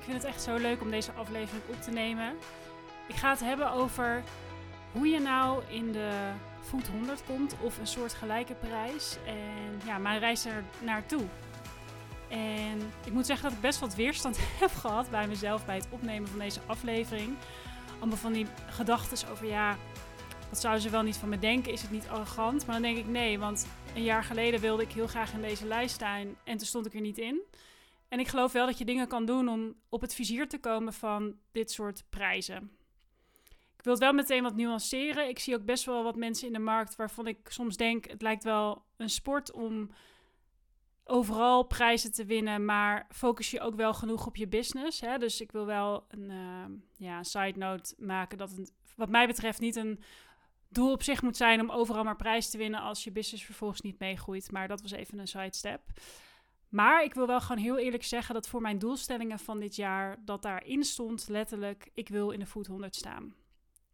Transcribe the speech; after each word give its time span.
Ik 0.00 0.06
vind 0.06 0.22
het 0.22 0.26
echt 0.26 0.42
zo 0.42 0.56
leuk 0.56 0.80
om 0.80 0.90
deze 0.90 1.12
aflevering 1.12 1.62
op 1.68 1.82
te 1.82 1.90
nemen. 1.90 2.36
Ik 3.08 3.14
ga 3.14 3.30
het 3.30 3.40
hebben 3.40 3.72
over 3.72 4.22
hoe 4.92 5.08
je 5.08 5.20
nou 5.20 5.62
in 5.68 5.92
de 5.92 6.32
Food 6.62 6.86
100 6.86 7.24
komt 7.24 7.56
of 7.60 7.78
een 7.78 7.86
soort 7.86 8.14
gelijke 8.14 8.54
prijs. 8.54 9.16
En 9.26 9.80
ja, 9.86 9.98
mijn 9.98 10.18
reis 10.18 10.44
er 10.44 10.64
naartoe. 10.78 11.22
En 12.28 12.92
ik 13.04 13.12
moet 13.12 13.26
zeggen 13.26 13.44
dat 13.44 13.54
ik 13.54 13.60
best 13.60 13.80
wat 13.80 13.94
weerstand 13.94 14.38
heb 14.60 14.70
gehad 14.70 15.10
bij 15.10 15.28
mezelf 15.28 15.66
bij 15.66 15.76
het 15.76 15.88
opnemen 15.90 16.28
van 16.28 16.38
deze 16.38 16.60
aflevering. 16.66 17.36
Allemaal 17.98 18.18
van 18.18 18.32
die 18.32 18.46
gedachten 18.70 19.28
over 19.30 19.46
ja, 19.46 19.76
wat 20.48 20.60
zouden 20.60 20.82
ze 20.82 20.90
wel 20.90 21.02
niet 21.02 21.16
van 21.16 21.28
me 21.28 21.38
denken? 21.38 21.72
Is 21.72 21.82
het 21.82 21.90
niet 21.90 22.08
arrogant? 22.08 22.66
Maar 22.66 22.74
dan 22.74 22.84
denk 22.84 22.96
ik 22.96 23.06
nee, 23.08 23.38
want 23.38 23.66
een 23.94 24.02
jaar 24.02 24.24
geleden 24.24 24.60
wilde 24.60 24.82
ik 24.82 24.92
heel 24.92 25.06
graag 25.06 25.32
in 25.32 25.40
deze 25.40 25.66
lijst 25.66 25.94
staan 25.94 26.26
en 26.44 26.56
toen 26.56 26.66
stond 26.66 26.86
ik 26.86 26.94
er 26.94 27.00
niet 27.00 27.18
in. 27.18 27.40
En 28.10 28.18
ik 28.18 28.28
geloof 28.28 28.52
wel 28.52 28.66
dat 28.66 28.78
je 28.78 28.84
dingen 28.84 29.08
kan 29.08 29.24
doen 29.24 29.48
om 29.48 29.74
op 29.88 30.00
het 30.00 30.14
vizier 30.14 30.48
te 30.48 30.58
komen 30.58 30.92
van 30.92 31.36
dit 31.52 31.70
soort 31.70 32.04
prijzen. 32.08 32.70
Ik 33.76 33.84
wil 33.86 33.92
het 33.92 34.02
wel 34.02 34.12
meteen 34.12 34.42
wat 34.42 34.56
nuanceren. 34.56 35.28
Ik 35.28 35.38
zie 35.38 35.54
ook 35.54 35.64
best 35.64 35.84
wel 35.84 36.02
wat 36.02 36.16
mensen 36.16 36.46
in 36.46 36.52
de 36.52 36.58
markt 36.58 36.96
waarvan 36.96 37.26
ik 37.26 37.38
soms 37.48 37.76
denk: 37.76 38.08
het 38.08 38.22
lijkt 38.22 38.44
wel 38.44 38.84
een 38.96 39.10
sport 39.10 39.52
om 39.52 39.90
overal 41.04 41.62
prijzen 41.62 42.12
te 42.12 42.24
winnen, 42.24 42.64
maar 42.64 43.06
focus 43.10 43.50
je 43.50 43.60
ook 43.60 43.74
wel 43.74 43.94
genoeg 43.94 44.26
op 44.26 44.36
je 44.36 44.48
business. 44.48 45.00
Hè? 45.00 45.18
Dus 45.18 45.40
ik 45.40 45.52
wil 45.52 45.66
wel 45.66 46.04
een 46.08 46.30
uh, 46.30 46.64
ja, 46.96 47.22
side 47.22 47.58
note 47.58 47.94
maken 47.98 48.38
dat 48.38 48.50
het, 48.50 48.72
wat 48.96 49.08
mij 49.08 49.26
betreft, 49.26 49.60
niet 49.60 49.76
een 49.76 50.00
doel 50.68 50.92
op 50.92 51.02
zich 51.02 51.22
moet 51.22 51.36
zijn 51.36 51.60
om 51.60 51.70
overal 51.70 52.04
maar 52.04 52.16
prijs 52.16 52.50
te 52.50 52.58
winnen 52.58 52.80
als 52.80 53.04
je 53.04 53.12
business 53.12 53.44
vervolgens 53.44 53.80
niet 53.80 53.98
meegroeit. 53.98 54.50
Maar 54.50 54.68
dat 54.68 54.82
was 54.82 54.90
even 54.90 55.18
een 55.18 55.28
sidestep. 55.28 55.80
Maar 56.70 57.04
ik 57.04 57.14
wil 57.14 57.26
wel 57.26 57.40
gewoon 57.40 57.62
heel 57.62 57.78
eerlijk 57.78 58.04
zeggen 58.04 58.34
dat 58.34 58.48
voor 58.48 58.60
mijn 58.60 58.78
doelstellingen 58.78 59.38
van 59.38 59.60
dit 59.60 59.76
jaar, 59.76 60.24
dat 60.24 60.42
daarin 60.42 60.84
stond 60.84 61.28
letterlijk, 61.28 61.90
ik 61.94 62.08
wil 62.08 62.30
in 62.30 62.38
de 62.38 62.46
Food 62.46 62.66
100 62.66 62.96
staan. 62.96 63.34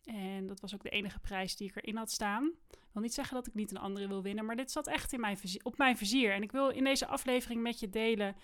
En 0.05 0.47
dat 0.47 0.61
was 0.61 0.75
ook 0.75 0.83
de 0.83 0.89
enige 0.89 1.19
prijs 1.19 1.57
die 1.57 1.69
ik 1.69 1.77
erin 1.77 1.97
had 1.97 2.11
staan. 2.11 2.47
Ik 2.71 2.93
wil 2.93 3.03
niet 3.03 3.15
zeggen 3.15 3.35
dat 3.35 3.47
ik 3.47 3.55
niet 3.55 3.71
een 3.71 3.77
andere 3.77 4.09
wil 4.09 4.23
winnen, 4.23 4.45
maar 4.45 4.57
dit 4.57 4.71
zat 4.71 4.87
echt 4.87 5.13
in 5.13 5.21
mijn 5.21 5.39
op 5.63 5.79
mijn 5.79 5.97
vizier. 5.97 6.33
En 6.33 6.43
ik 6.43 6.53
wil 6.53 6.69
in 6.69 6.85
deze 6.85 7.07
aflevering 7.07 7.63
met 7.63 7.81
je 7.81 7.89
delen, 7.89 8.37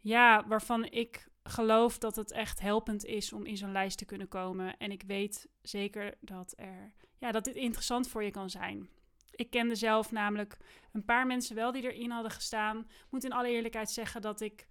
ja, 0.00 0.46
waarvan 0.46 0.84
ik 0.84 1.28
geloof 1.42 1.98
dat 1.98 2.16
het 2.16 2.32
echt 2.32 2.60
helpend 2.60 3.04
is 3.04 3.32
om 3.32 3.44
in 3.44 3.56
zo'n 3.56 3.72
lijst 3.72 3.98
te 3.98 4.04
kunnen 4.04 4.28
komen. 4.28 4.76
En 4.76 4.90
ik 4.90 5.02
weet 5.06 5.48
zeker 5.62 6.14
dat, 6.20 6.54
er, 6.56 6.92
ja, 7.18 7.32
dat 7.32 7.44
dit 7.44 7.56
interessant 7.56 8.08
voor 8.08 8.24
je 8.24 8.30
kan 8.30 8.50
zijn. 8.50 8.88
Ik 9.30 9.50
kende 9.50 9.74
zelf 9.74 10.10
namelijk 10.10 10.56
een 10.92 11.04
paar 11.04 11.26
mensen 11.26 11.54
wel 11.54 11.72
die 11.72 11.92
erin 11.92 12.10
hadden 12.10 12.30
gestaan. 12.30 12.78
Ik 12.78 13.06
moet 13.10 13.24
in 13.24 13.32
alle 13.32 13.48
eerlijkheid 13.48 13.90
zeggen 13.90 14.22
dat 14.22 14.40
ik 14.40 14.68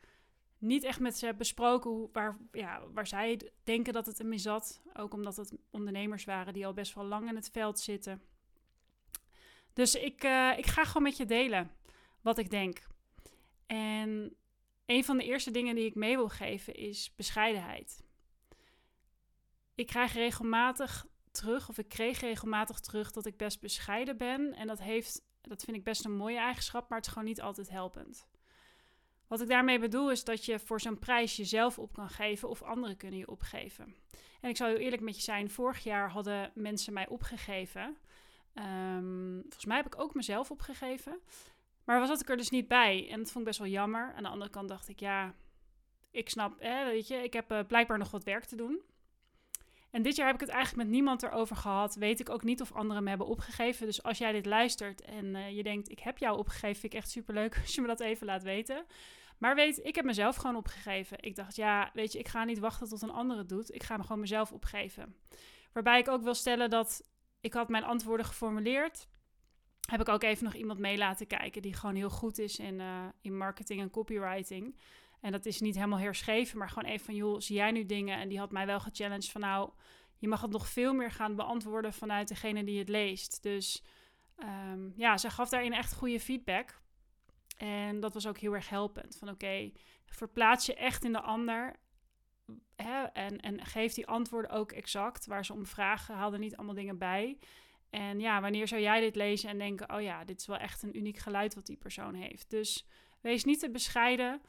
niet 0.57 0.83
echt 0.83 0.99
met 0.99 1.17
ze 1.17 1.25
heb 1.25 1.37
besproken 1.37 1.91
hoe, 1.91 2.09
waar, 2.11 2.37
ja, 2.51 2.81
waar 2.93 3.07
zij 3.07 3.51
denken 3.63 3.93
dat 3.93 4.05
het 4.05 4.19
ermee 4.19 4.37
zat. 4.37 4.81
Ook 4.93 5.13
omdat 5.13 5.35
het 5.35 5.53
ondernemers 5.71 6.25
waren 6.25 6.53
die 6.53 6.65
al 6.65 6.73
best 6.73 6.93
wel 6.93 7.05
lang 7.05 7.29
in 7.29 7.35
het 7.35 7.49
veld 7.49 7.79
zitten. 7.79 8.21
Dus 9.73 9.95
ik, 9.95 10.23
uh, 10.23 10.57
ik 10.57 10.65
ga 10.65 10.83
gewoon 10.83 11.03
met 11.03 11.17
je 11.17 11.25
delen 11.25 11.71
wat 12.21 12.37
ik 12.37 12.49
denk. 12.49 12.87
En 13.65 14.35
een 14.85 15.03
van 15.03 15.17
de 15.17 15.23
eerste 15.23 15.51
dingen 15.51 15.75
die 15.75 15.85
ik 15.85 15.95
mee 15.95 16.15
wil 16.15 16.29
geven 16.29 16.73
is 16.73 17.15
bescheidenheid. 17.15 18.05
Ik 19.75 19.87
krijg 19.87 20.13
regelmatig 20.13 21.05
terug, 21.37 21.69
of 21.69 21.77
ik 21.77 21.89
kreeg 21.89 22.19
regelmatig 22.19 22.79
terug, 22.79 23.11
dat 23.11 23.25
ik 23.25 23.37
best 23.37 23.61
bescheiden 23.61 24.17
ben. 24.17 24.53
En 24.53 24.67
dat, 24.67 24.81
heeft, 24.81 25.21
dat 25.41 25.63
vind 25.63 25.77
ik 25.77 25.83
best 25.83 26.05
een 26.05 26.15
mooie 26.15 26.37
eigenschap, 26.37 26.89
maar 26.89 26.97
het 26.97 27.07
is 27.07 27.13
gewoon 27.13 27.27
niet 27.27 27.41
altijd 27.41 27.69
helpend. 27.69 28.27
Wat 29.27 29.41
ik 29.41 29.47
daarmee 29.47 29.79
bedoel 29.79 30.11
is 30.11 30.23
dat 30.23 30.45
je 30.45 30.59
voor 30.59 30.81
zo'n 30.81 30.99
prijs 30.99 31.35
jezelf 31.35 31.79
op 31.79 31.93
kan 31.93 32.09
geven 32.09 32.49
of 32.49 32.63
anderen 32.63 32.97
kunnen 32.97 33.19
je 33.19 33.27
opgeven. 33.27 33.95
En 34.41 34.49
ik 34.49 34.57
zal 34.57 34.67
heel 34.67 34.77
eerlijk 34.77 35.01
met 35.01 35.15
je 35.15 35.21
zijn, 35.21 35.49
vorig 35.49 35.83
jaar 35.83 36.09
hadden 36.09 36.51
mensen 36.53 36.93
mij 36.93 37.07
opgegeven. 37.07 37.97
Um, 38.53 39.41
volgens 39.41 39.65
mij 39.65 39.77
heb 39.77 39.85
ik 39.85 39.99
ook 39.99 40.13
mezelf 40.13 40.51
opgegeven. 40.51 41.19
Maar 41.83 41.99
was 41.99 42.09
dat 42.09 42.21
ik 42.21 42.29
er 42.29 42.37
dus 42.37 42.49
niet 42.49 42.67
bij. 42.67 43.09
En 43.09 43.17
dat 43.17 43.31
vond 43.31 43.39
ik 43.39 43.45
best 43.45 43.59
wel 43.59 43.67
jammer. 43.67 44.13
Aan 44.13 44.23
de 44.23 44.29
andere 44.29 44.51
kant 44.51 44.69
dacht 44.69 44.89
ik, 44.89 44.99
ja, 44.99 45.33
ik 46.11 46.29
snap, 46.29 46.59
weet 46.59 47.07
je, 47.07 47.15
ik 47.15 47.33
heb 47.33 47.51
uh, 47.51 47.59
blijkbaar 47.67 47.97
nog 47.97 48.11
wat 48.11 48.23
werk 48.23 48.45
te 48.45 48.55
doen. 48.55 48.81
En 49.91 50.01
dit 50.01 50.15
jaar 50.15 50.25
heb 50.25 50.35
ik 50.35 50.41
het 50.41 50.49
eigenlijk 50.49 50.83
met 50.83 50.93
niemand 50.95 51.23
erover 51.23 51.55
gehad. 51.55 51.95
Weet 51.95 52.19
ik 52.19 52.29
ook 52.29 52.43
niet 52.43 52.61
of 52.61 52.71
anderen 52.71 53.03
me 53.03 53.09
hebben 53.09 53.27
opgegeven. 53.27 53.85
Dus 53.85 54.03
als 54.03 54.17
jij 54.17 54.31
dit 54.31 54.45
luistert 54.45 55.01
en 55.01 55.25
uh, 55.25 55.55
je 55.55 55.63
denkt, 55.63 55.89
ik 55.89 55.99
heb 55.99 56.17
jou 56.17 56.37
opgegeven, 56.37 56.79
vind 56.79 56.93
ik 56.93 56.99
echt 56.99 57.09
superleuk 57.09 57.57
als 57.61 57.75
je 57.75 57.81
me 57.81 57.87
dat 57.87 57.99
even 57.99 58.25
laat 58.25 58.43
weten. 58.43 58.85
Maar 59.37 59.55
weet, 59.55 59.79
ik 59.83 59.95
heb 59.95 60.05
mezelf 60.05 60.35
gewoon 60.35 60.55
opgegeven. 60.55 61.17
Ik 61.19 61.35
dacht, 61.35 61.55
ja, 61.55 61.89
weet 61.93 62.11
je, 62.11 62.19
ik 62.19 62.27
ga 62.27 62.43
niet 62.43 62.59
wachten 62.59 62.87
tot 62.87 63.01
een 63.01 63.11
ander 63.11 63.37
het 63.37 63.49
doet. 63.49 63.73
Ik 63.73 63.83
ga 63.83 63.97
me 63.97 64.03
gewoon 64.03 64.19
mezelf 64.19 64.51
opgeven. 64.51 65.15
Waarbij 65.73 65.99
ik 65.99 66.07
ook 66.07 66.23
wil 66.23 66.33
stellen 66.33 66.69
dat 66.69 67.03
ik 67.41 67.53
had 67.53 67.69
mijn 67.69 67.83
antwoorden 67.83 68.25
geformuleerd. 68.25 69.07
Heb 69.89 70.01
ik 70.01 70.09
ook 70.09 70.23
even 70.23 70.43
nog 70.43 70.53
iemand 70.53 70.79
mee 70.79 70.97
laten 70.97 71.27
kijken 71.27 71.61
die 71.61 71.73
gewoon 71.73 71.95
heel 71.95 72.09
goed 72.09 72.37
is 72.37 72.59
in, 72.59 72.79
uh, 72.79 73.05
in 73.21 73.37
marketing 73.37 73.81
en 73.81 73.89
copywriting. 73.89 74.77
En 75.27 75.33
dat 75.33 75.45
is 75.45 75.59
niet 75.59 75.75
helemaal 75.75 75.99
herschreven, 75.99 76.57
maar 76.57 76.69
gewoon 76.69 76.89
even 76.89 77.05
van, 77.05 77.15
joh, 77.15 77.39
zie 77.39 77.55
jij 77.55 77.71
nu 77.71 77.85
dingen? 77.85 78.17
En 78.17 78.29
die 78.29 78.39
had 78.39 78.51
mij 78.51 78.65
wel 78.65 78.79
gechallenged 78.79 79.29
van, 79.29 79.41
nou, 79.41 79.71
je 80.17 80.27
mag 80.27 80.41
het 80.41 80.51
nog 80.51 80.67
veel 80.67 80.93
meer 80.93 81.11
gaan 81.11 81.35
beantwoorden 81.35 81.93
vanuit 81.93 82.27
degene 82.27 82.63
die 82.63 82.79
het 82.79 82.89
leest. 82.89 83.43
Dus 83.43 83.83
um, 84.37 84.93
ja, 84.95 85.17
ze 85.17 85.29
gaf 85.29 85.49
daarin 85.49 85.73
echt 85.73 85.93
goede 85.93 86.19
feedback. 86.19 86.79
En 87.57 87.99
dat 87.99 88.13
was 88.13 88.27
ook 88.27 88.37
heel 88.37 88.53
erg 88.53 88.69
helpend. 88.69 89.17
Van 89.17 89.29
oké, 89.29 89.71
verplaats 90.05 90.65
je 90.65 90.75
echt 90.75 91.03
in 91.03 91.11
de 91.11 91.21
ander. 91.21 91.75
Hè, 92.75 93.03
en, 93.03 93.39
en 93.39 93.65
geef 93.65 93.93
die 93.93 94.07
antwoorden 94.07 94.51
ook 94.51 94.71
exact 94.71 95.25
waar 95.25 95.45
ze 95.45 95.53
om 95.53 95.65
vragen. 95.65 96.15
Haal 96.15 96.33
er 96.33 96.39
niet 96.39 96.57
allemaal 96.57 96.75
dingen 96.75 96.97
bij. 96.97 97.37
En 97.89 98.19
ja, 98.19 98.41
wanneer 98.41 98.67
zou 98.67 98.81
jij 98.81 98.99
dit 98.99 99.15
lezen 99.15 99.49
en 99.49 99.57
denken: 99.57 99.93
oh 99.95 100.01
ja, 100.01 100.23
dit 100.23 100.39
is 100.39 100.47
wel 100.47 100.57
echt 100.57 100.83
een 100.83 100.97
uniek 100.97 101.17
geluid 101.17 101.55
wat 101.55 101.65
die 101.65 101.77
persoon 101.77 102.13
heeft. 102.13 102.49
Dus 102.49 102.87
wees 103.21 103.43
niet 103.43 103.59
te 103.59 103.71
bescheiden. 103.71 104.41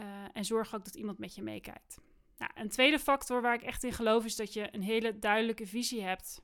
Uh, 0.00 0.04
en 0.32 0.44
zorg 0.44 0.74
ook 0.74 0.84
dat 0.84 0.94
iemand 0.94 1.18
met 1.18 1.34
je 1.34 1.42
meekijkt. 1.42 1.98
Nou, 2.38 2.50
een 2.54 2.68
tweede 2.68 2.98
factor 2.98 3.42
waar 3.42 3.54
ik 3.54 3.62
echt 3.62 3.84
in 3.84 3.92
geloof 3.92 4.24
is 4.24 4.36
dat 4.36 4.52
je 4.52 4.74
een 4.74 4.82
hele 4.82 5.18
duidelijke 5.18 5.66
visie 5.66 6.02
hebt. 6.02 6.42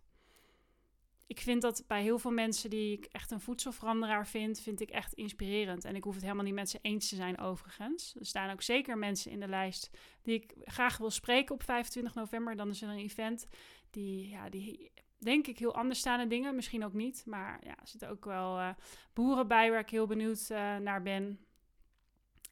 Ik 1.27 1.41
vind 1.41 1.63
dat 1.63 1.85
bij 1.87 2.03
heel 2.03 2.19
veel 2.19 2.31
mensen 2.31 2.71
die 2.71 2.93
ik 2.93 3.05
echt 3.05 3.31
een 3.31 3.41
voedselveranderaar 3.41 4.27
vind, 4.27 4.61
vind 4.61 4.81
ik 4.81 4.91
echt 4.91 5.13
inspirerend. 5.13 5.85
En 5.85 5.97
ik 5.97 6.05
hoef 6.05 6.15
het 6.15 6.23
helemaal 6.23 6.45
niet 6.45 6.55
met 6.55 6.71
ze 6.71 6.79
eens 6.83 7.09
te 7.09 7.17
zijn 7.17 7.39
overigens. 7.39 8.15
Er 8.19 8.27
staan 8.27 8.51
ook 8.51 8.63
zeker 8.63 8.99
mensen 8.99 9.31
in 9.31 9.41
de 9.41 9.49
lijst 9.49 9.91
die 10.23 10.35
ik 10.35 10.55
graag 10.65 10.97
wil 10.97 11.11
spreken 11.11 11.55
op 11.55 11.63
25 11.63 12.15
november. 12.15 12.57
Dan 12.57 12.69
is 12.69 12.83
er 12.83 12.89
een 12.89 12.99
event 12.99 13.47
die, 13.91 14.29
ja, 14.29 14.49
die 14.49 14.93
denk 15.19 15.47
ik 15.47 15.59
heel 15.59 15.75
anders 15.75 15.99
staan 15.99 16.21
in 16.21 16.29
dingen. 16.29 16.55
Misschien 16.55 16.85
ook 16.85 16.93
niet, 16.93 17.23
maar 17.27 17.61
ja, 17.65 17.81
er 17.81 17.89
zitten 17.89 18.09
ook 18.09 18.25
wel 18.25 18.59
uh, 18.59 18.71
boeren 19.13 19.49
bij 19.49 19.71
waar 19.71 19.81
ik 19.81 19.91
heel 19.91 20.07
benieuwd 20.07 20.49
uh, 20.51 20.77
naar 20.77 21.03
ben. 21.03 21.39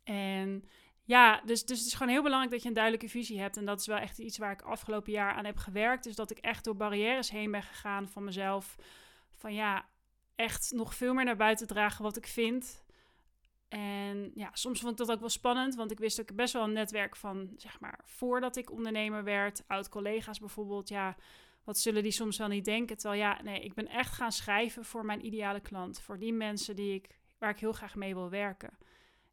En 0.05 0.65
ja, 1.13 1.41
dus, 1.45 1.65
dus 1.65 1.79
het 1.79 1.87
is 1.87 1.95
gewoon 1.95 2.13
heel 2.13 2.23
belangrijk 2.23 2.53
dat 2.53 2.63
je 2.63 2.69
een 2.69 2.75
duidelijke 2.75 3.09
visie 3.09 3.41
hebt. 3.41 3.57
En 3.57 3.65
dat 3.65 3.81
is 3.81 3.87
wel 3.87 3.97
echt 3.97 4.19
iets 4.19 4.39
waar 4.39 4.53
ik 4.53 4.63
afgelopen 4.63 5.13
jaar 5.13 5.35
aan 5.35 5.45
heb 5.45 5.57
gewerkt. 5.57 6.05
Dus 6.05 6.15
dat 6.15 6.31
ik 6.31 6.39
echt 6.39 6.65
door 6.65 6.77
barrières 6.77 7.31
heen 7.31 7.51
ben 7.51 7.63
gegaan 7.63 8.09
van 8.09 8.25
mezelf. 8.25 8.77
Van 9.35 9.55
ja, 9.55 9.89
echt 10.35 10.73
nog 10.75 10.95
veel 10.95 11.15
meer 11.15 11.25
naar 11.25 11.37
buiten 11.37 11.67
dragen 11.67 12.03
wat 12.03 12.17
ik 12.17 12.27
vind. 12.27 12.85
En 13.69 14.31
ja, 14.35 14.51
soms 14.53 14.81
vond 14.81 14.93
ik 14.93 14.99
dat 14.99 15.11
ook 15.11 15.21
wel 15.21 15.29
spannend, 15.29 15.75
want 15.75 15.91
ik 15.91 15.99
wist 15.99 16.21
ook 16.21 16.35
best 16.35 16.53
wel 16.53 16.63
een 16.63 16.73
netwerk 16.73 17.17
van, 17.17 17.53
zeg 17.57 17.81
maar, 17.81 18.01
voordat 18.05 18.57
ik 18.57 18.71
ondernemer 18.71 19.25
werd. 19.25 19.65
Oud-collega's 19.67 20.39
bijvoorbeeld, 20.39 20.89
ja, 20.89 21.17
wat 21.65 21.79
zullen 21.79 22.03
die 22.03 22.13
soms 22.13 22.39
wel 22.39 22.49
niet 22.49 22.65
denken? 22.65 22.97
Terwijl 22.97 23.21
ja, 23.21 23.43
nee, 23.43 23.61
ik 23.61 23.75
ben 23.75 23.89
echt 23.89 24.13
gaan 24.13 24.33
schrijven 24.33 24.85
voor 24.85 25.05
mijn 25.05 25.27
ideale 25.27 25.61
klant. 25.61 26.01
Voor 26.01 26.19
die 26.19 26.33
mensen 26.33 26.77
die 26.77 26.95
ik, 26.95 27.19
waar 27.39 27.51
ik 27.51 27.59
heel 27.59 27.73
graag 27.73 27.95
mee 27.95 28.15
wil 28.15 28.31
werken. 28.31 28.79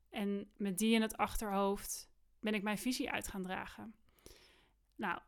En 0.09 0.52
met 0.58 0.78
die 0.78 0.94
in 0.94 1.02
het 1.02 1.17
achterhoofd 1.17 2.09
ben 2.40 2.53
ik 2.53 2.64
mijn 2.64 2.78
visie 2.78 3.11
uit 3.11 3.28
gaan 3.28 3.44
dragen. 3.44 3.96
Nou, 4.96 5.20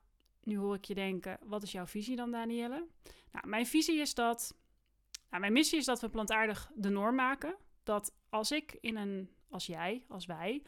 nu 0.44 0.58
hoor 0.58 0.76
ik 0.76 0.86
je 0.86 0.94
denken, 0.94 1.38
wat 1.44 1.64
is 1.64 1.72
jouw 1.72 1.86
visie 1.86 2.16
dan, 2.16 2.32
Danielle? 2.32 2.88
Nou, 3.32 3.48
mijn 3.48 3.66
visie 3.66 4.00
is 4.00 4.14
dat, 4.14 4.58
nou, 5.30 5.42
mijn 5.42 5.54
missie 5.54 5.80
is 5.80 5.86
dat 5.86 6.02
we 6.02 6.10
plantaardig 6.10 6.72
de 6.76 6.90
norm 6.90 7.16
maken. 7.16 7.56
Dat 7.84 8.14
als 8.30 8.52
ik 8.52 8.78
in 8.82 8.98
een, 8.98 9.30
als 9.50 9.66
jij, 9.66 10.06
als 10.08 10.26
wij, 10.26 10.64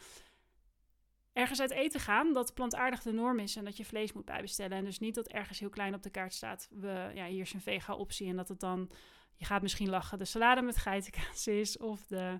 ergens 1.33 1.59
uit 1.59 1.71
eten 1.71 1.99
gaan, 1.99 2.33
dat 2.33 2.53
plantaardig 2.53 3.01
de 3.01 3.11
norm 3.11 3.39
is 3.39 3.55
en 3.55 3.65
dat 3.65 3.77
je 3.77 3.85
vlees 3.85 4.13
moet 4.13 4.25
bijbestellen. 4.25 4.77
En 4.77 4.85
dus 4.85 4.99
niet 4.99 5.15
dat 5.15 5.27
ergens 5.27 5.59
heel 5.59 5.69
klein 5.69 5.93
op 5.93 6.03
de 6.03 6.09
kaart 6.09 6.33
staat, 6.33 6.67
we, 6.71 7.11
ja, 7.13 7.25
hier 7.25 7.41
is 7.41 7.53
een 7.53 7.61
vega-optie 7.61 8.27
en 8.27 8.35
dat 8.35 8.47
het 8.47 8.59
dan, 8.59 8.91
je 9.35 9.45
gaat 9.45 9.61
misschien 9.61 9.89
lachen, 9.89 10.17
de 10.17 10.25
salade 10.25 10.61
met 10.61 10.77
geitenkaas 10.77 11.47
is 11.47 11.77
of 11.77 12.05
de 12.05 12.39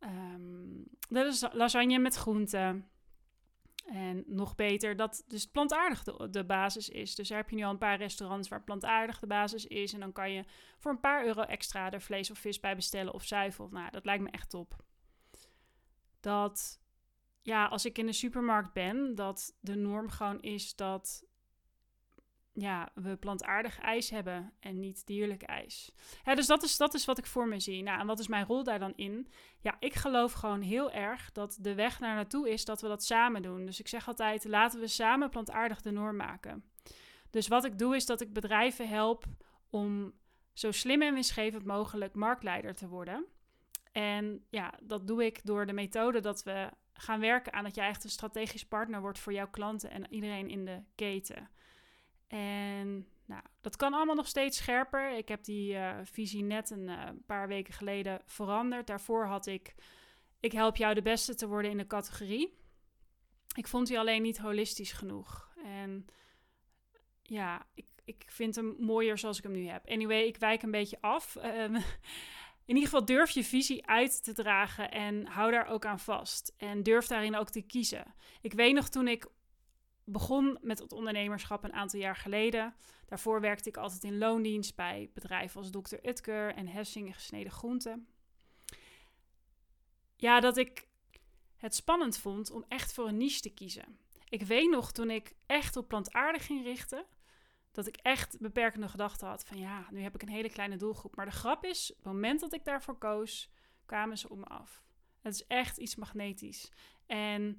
Um, 0.00 0.84
de 1.08 1.50
lasagne 1.52 1.98
met 1.98 2.14
groenten. 2.14 2.88
En 3.86 4.24
nog 4.26 4.54
beter 4.54 4.96
dat 4.96 5.24
dus 5.26 5.46
plantaardig 5.46 6.04
de, 6.04 6.30
de, 6.30 6.44
basis 6.44 6.88
is. 6.88 7.14
Dus 7.14 7.28
daar 7.28 7.38
heb 7.38 7.50
je 7.50 7.56
nu 7.56 7.62
al 7.62 7.70
een 7.70 7.78
paar 7.78 7.98
restaurants 7.98 8.48
waar 8.48 8.62
plantaardig 8.62 9.18
de 9.18 9.26
basis 9.26 9.66
is. 9.66 9.92
En 9.92 10.00
dan 10.00 10.12
kan 10.12 10.32
je 10.32 10.44
voor 10.78 10.90
een 10.90 11.00
paar 11.00 11.26
euro 11.26 11.42
extra 11.42 11.90
er 11.90 12.00
vlees 12.00 12.30
of 12.30 12.38
vis 12.38 12.60
bij 12.60 12.76
bestellen 12.76 13.14
of 13.14 13.24
zuivel. 13.24 13.68
Nou, 13.70 13.90
dat 13.90 14.04
lijkt 14.04 14.22
me 14.22 14.30
echt 14.30 14.50
top. 14.50 14.76
Dat 16.20 16.80
ja, 17.42 17.66
als 17.66 17.84
ik 17.84 17.98
in 17.98 18.06
de 18.06 18.12
supermarkt 18.12 18.72
ben, 18.72 19.14
dat 19.14 19.56
de 19.60 19.74
norm 19.74 20.08
gewoon 20.08 20.40
is 20.40 20.76
dat 20.76 21.24
ja, 22.60 22.90
we 22.94 23.16
plantaardig 23.16 23.78
ijs 23.78 24.10
hebben 24.10 24.52
en 24.60 24.80
niet 24.80 25.06
dierlijk 25.06 25.42
ijs. 25.42 25.92
Dus 26.24 26.46
dat 26.46 26.62
is, 26.62 26.76
dat 26.76 26.94
is 26.94 27.04
wat 27.04 27.18
ik 27.18 27.26
voor 27.26 27.48
me 27.48 27.60
zie. 27.60 27.82
Nou, 27.82 28.00
en 28.00 28.06
wat 28.06 28.18
is 28.18 28.28
mijn 28.28 28.46
rol 28.46 28.64
daar 28.64 28.78
dan 28.78 28.92
in? 28.96 29.28
Ja, 29.60 29.76
ik 29.80 29.94
geloof 29.94 30.32
gewoon 30.32 30.60
heel 30.60 30.92
erg 30.92 31.32
dat 31.32 31.58
de 31.60 31.74
weg 31.74 32.00
naar 32.00 32.14
naartoe 32.14 32.50
is 32.50 32.64
dat 32.64 32.80
we 32.80 32.88
dat 32.88 33.04
samen 33.04 33.42
doen. 33.42 33.66
Dus 33.66 33.80
ik 33.80 33.88
zeg 33.88 34.08
altijd, 34.08 34.44
laten 34.44 34.80
we 34.80 34.86
samen 34.86 35.30
plantaardig 35.30 35.80
de 35.80 35.90
norm 35.90 36.16
maken. 36.16 36.64
Dus 37.30 37.48
wat 37.48 37.64
ik 37.64 37.78
doe 37.78 37.96
is 37.96 38.06
dat 38.06 38.20
ik 38.20 38.32
bedrijven 38.32 38.88
help 38.88 39.24
om 39.70 40.12
zo 40.52 40.70
slim 40.70 41.02
en 41.02 41.14
winstgevend 41.14 41.64
mogelijk 41.64 42.14
marktleider 42.14 42.74
te 42.74 42.88
worden. 42.88 43.26
En 43.92 44.44
ja, 44.50 44.74
dat 44.82 45.06
doe 45.06 45.24
ik 45.24 45.40
door 45.44 45.66
de 45.66 45.72
methode 45.72 46.20
dat 46.20 46.42
we 46.42 46.70
gaan 46.92 47.20
werken 47.20 47.52
aan 47.52 47.64
dat 47.64 47.74
jij 47.74 47.88
echt 47.88 48.04
een 48.04 48.10
strategisch 48.10 48.64
partner 48.64 49.00
wordt 49.00 49.18
voor 49.18 49.32
jouw 49.32 49.50
klanten 49.50 49.90
en 49.90 50.12
iedereen 50.12 50.48
in 50.48 50.64
de 50.64 50.82
keten. 50.94 51.48
En 52.28 53.06
nou, 53.24 53.42
dat 53.60 53.76
kan 53.76 53.94
allemaal 53.94 54.14
nog 54.14 54.26
steeds 54.26 54.56
scherper. 54.56 55.16
Ik 55.16 55.28
heb 55.28 55.44
die 55.44 55.72
uh, 55.72 55.96
visie 56.02 56.42
net 56.42 56.70
een 56.70 56.88
uh, 56.88 57.08
paar 57.26 57.48
weken 57.48 57.74
geleden 57.74 58.20
veranderd. 58.26 58.86
Daarvoor 58.86 59.26
had 59.26 59.46
ik, 59.46 59.74
ik 60.40 60.52
help 60.52 60.76
jou 60.76 60.94
de 60.94 61.02
beste 61.02 61.34
te 61.34 61.48
worden 61.48 61.70
in 61.70 61.76
de 61.76 61.86
categorie. 61.86 62.56
Ik 63.56 63.66
vond 63.66 63.86
die 63.86 63.98
alleen 63.98 64.22
niet 64.22 64.38
holistisch 64.38 64.92
genoeg. 64.92 65.48
En 65.64 66.06
ja, 67.22 67.66
ik, 67.74 67.86
ik 68.04 68.24
vind 68.26 68.54
hem 68.54 68.76
mooier 68.78 69.18
zoals 69.18 69.38
ik 69.38 69.42
hem 69.42 69.52
nu 69.52 69.66
heb. 69.66 69.88
Anyway, 69.88 70.22
ik 70.22 70.36
wijk 70.36 70.62
een 70.62 70.70
beetje 70.70 71.00
af. 71.00 71.36
Um, 71.36 71.74
in 72.68 72.74
ieder 72.74 72.84
geval 72.84 73.04
durf 73.04 73.30
je 73.30 73.44
visie 73.44 73.86
uit 73.86 74.24
te 74.24 74.32
dragen 74.32 74.90
en 74.90 75.26
hou 75.26 75.50
daar 75.50 75.66
ook 75.66 75.84
aan 75.84 76.00
vast. 76.00 76.54
En 76.56 76.82
durf 76.82 77.06
daarin 77.06 77.36
ook 77.36 77.50
te 77.50 77.62
kiezen. 77.62 78.14
Ik 78.40 78.52
weet 78.52 78.74
nog 78.74 78.88
toen 78.88 79.08
ik 79.08 79.26
begon 80.10 80.58
met 80.60 80.78
het 80.78 80.92
ondernemerschap 80.92 81.64
een 81.64 81.72
aantal 81.72 82.00
jaar 82.00 82.16
geleden. 82.16 82.74
Daarvoor 83.06 83.40
werkte 83.40 83.68
ik 83.68 83.76
altijd 83.76 84.04
in 84.04 84.18
loondienst 84.18 84.76
bij 84.76 85.10
bedrijven 85.14 85.60
als 85.60 85.70
Dr. 85.70 86.08
Utker 86.08 86.54
en 86.54 86.66
Hessing 86.66 87.14
Gesneden 87.14 87.52
Groenten. 87.52 88.08
Ja, 90.16 90.40
dat 90.40 90.56
ik 90.56 90.88
het 91.56 91.74
spannend 91.74 92.18
vond 92.18 92.50
om 92.50 92.64
echt 92.68 92.92
voor 92.92 93.08
een 93.08 93.16
niche 93.16 93.40
te 93.40 93.50
kiezen. 93.50 93.98
Ik 94.28 94.42
weet 94.42 94.70
nog 94.70 94.92
toen 94.92 95.10
ik 95.10 95.34
echt 95.46 95.76
op 95.76 95.88
plantaardig 95.88 96.46
ging 96.46 96.64
richten, 96.64 97.06
dat 97.72 97.86
ik 97.86 97.96
echt 97.96 98.40
beperkende 98.40 98.88
gedachten 98.88 99.28
had 99.28 99.44
van 99.44 99.58
ja, 99.58 99.86
nu 99.90 100.00
heb 100.02 100.14
ik 100.14 100.22
een 100.22 100.28
hele 100.28 100.50
kleine 100.50 100.76
doelgroep. 100.76 101.16
Maar 101.16 101.26
de 101.26 101.32
grap 101.32 101.64
is, 101.64 101.90
op 101.90 101.96
het 101.96 102.12
moment 102.12 102.40
dat 102.40 102.52
ik 102.52 102.64
daarvoor 102.64 102.98
koos, 102.98 103.50
kwamen 103.86 104.18
ze 104.18 104.28
om 104.28 104.38
me 104.38 104.46
af. 104.46 104.82
Het 105.20 105.34
is 105.34 105.46
echt 105.46 105.76
iets 105.76 105.96
magnetisch. 105.96 106.70
En 107.06 107.58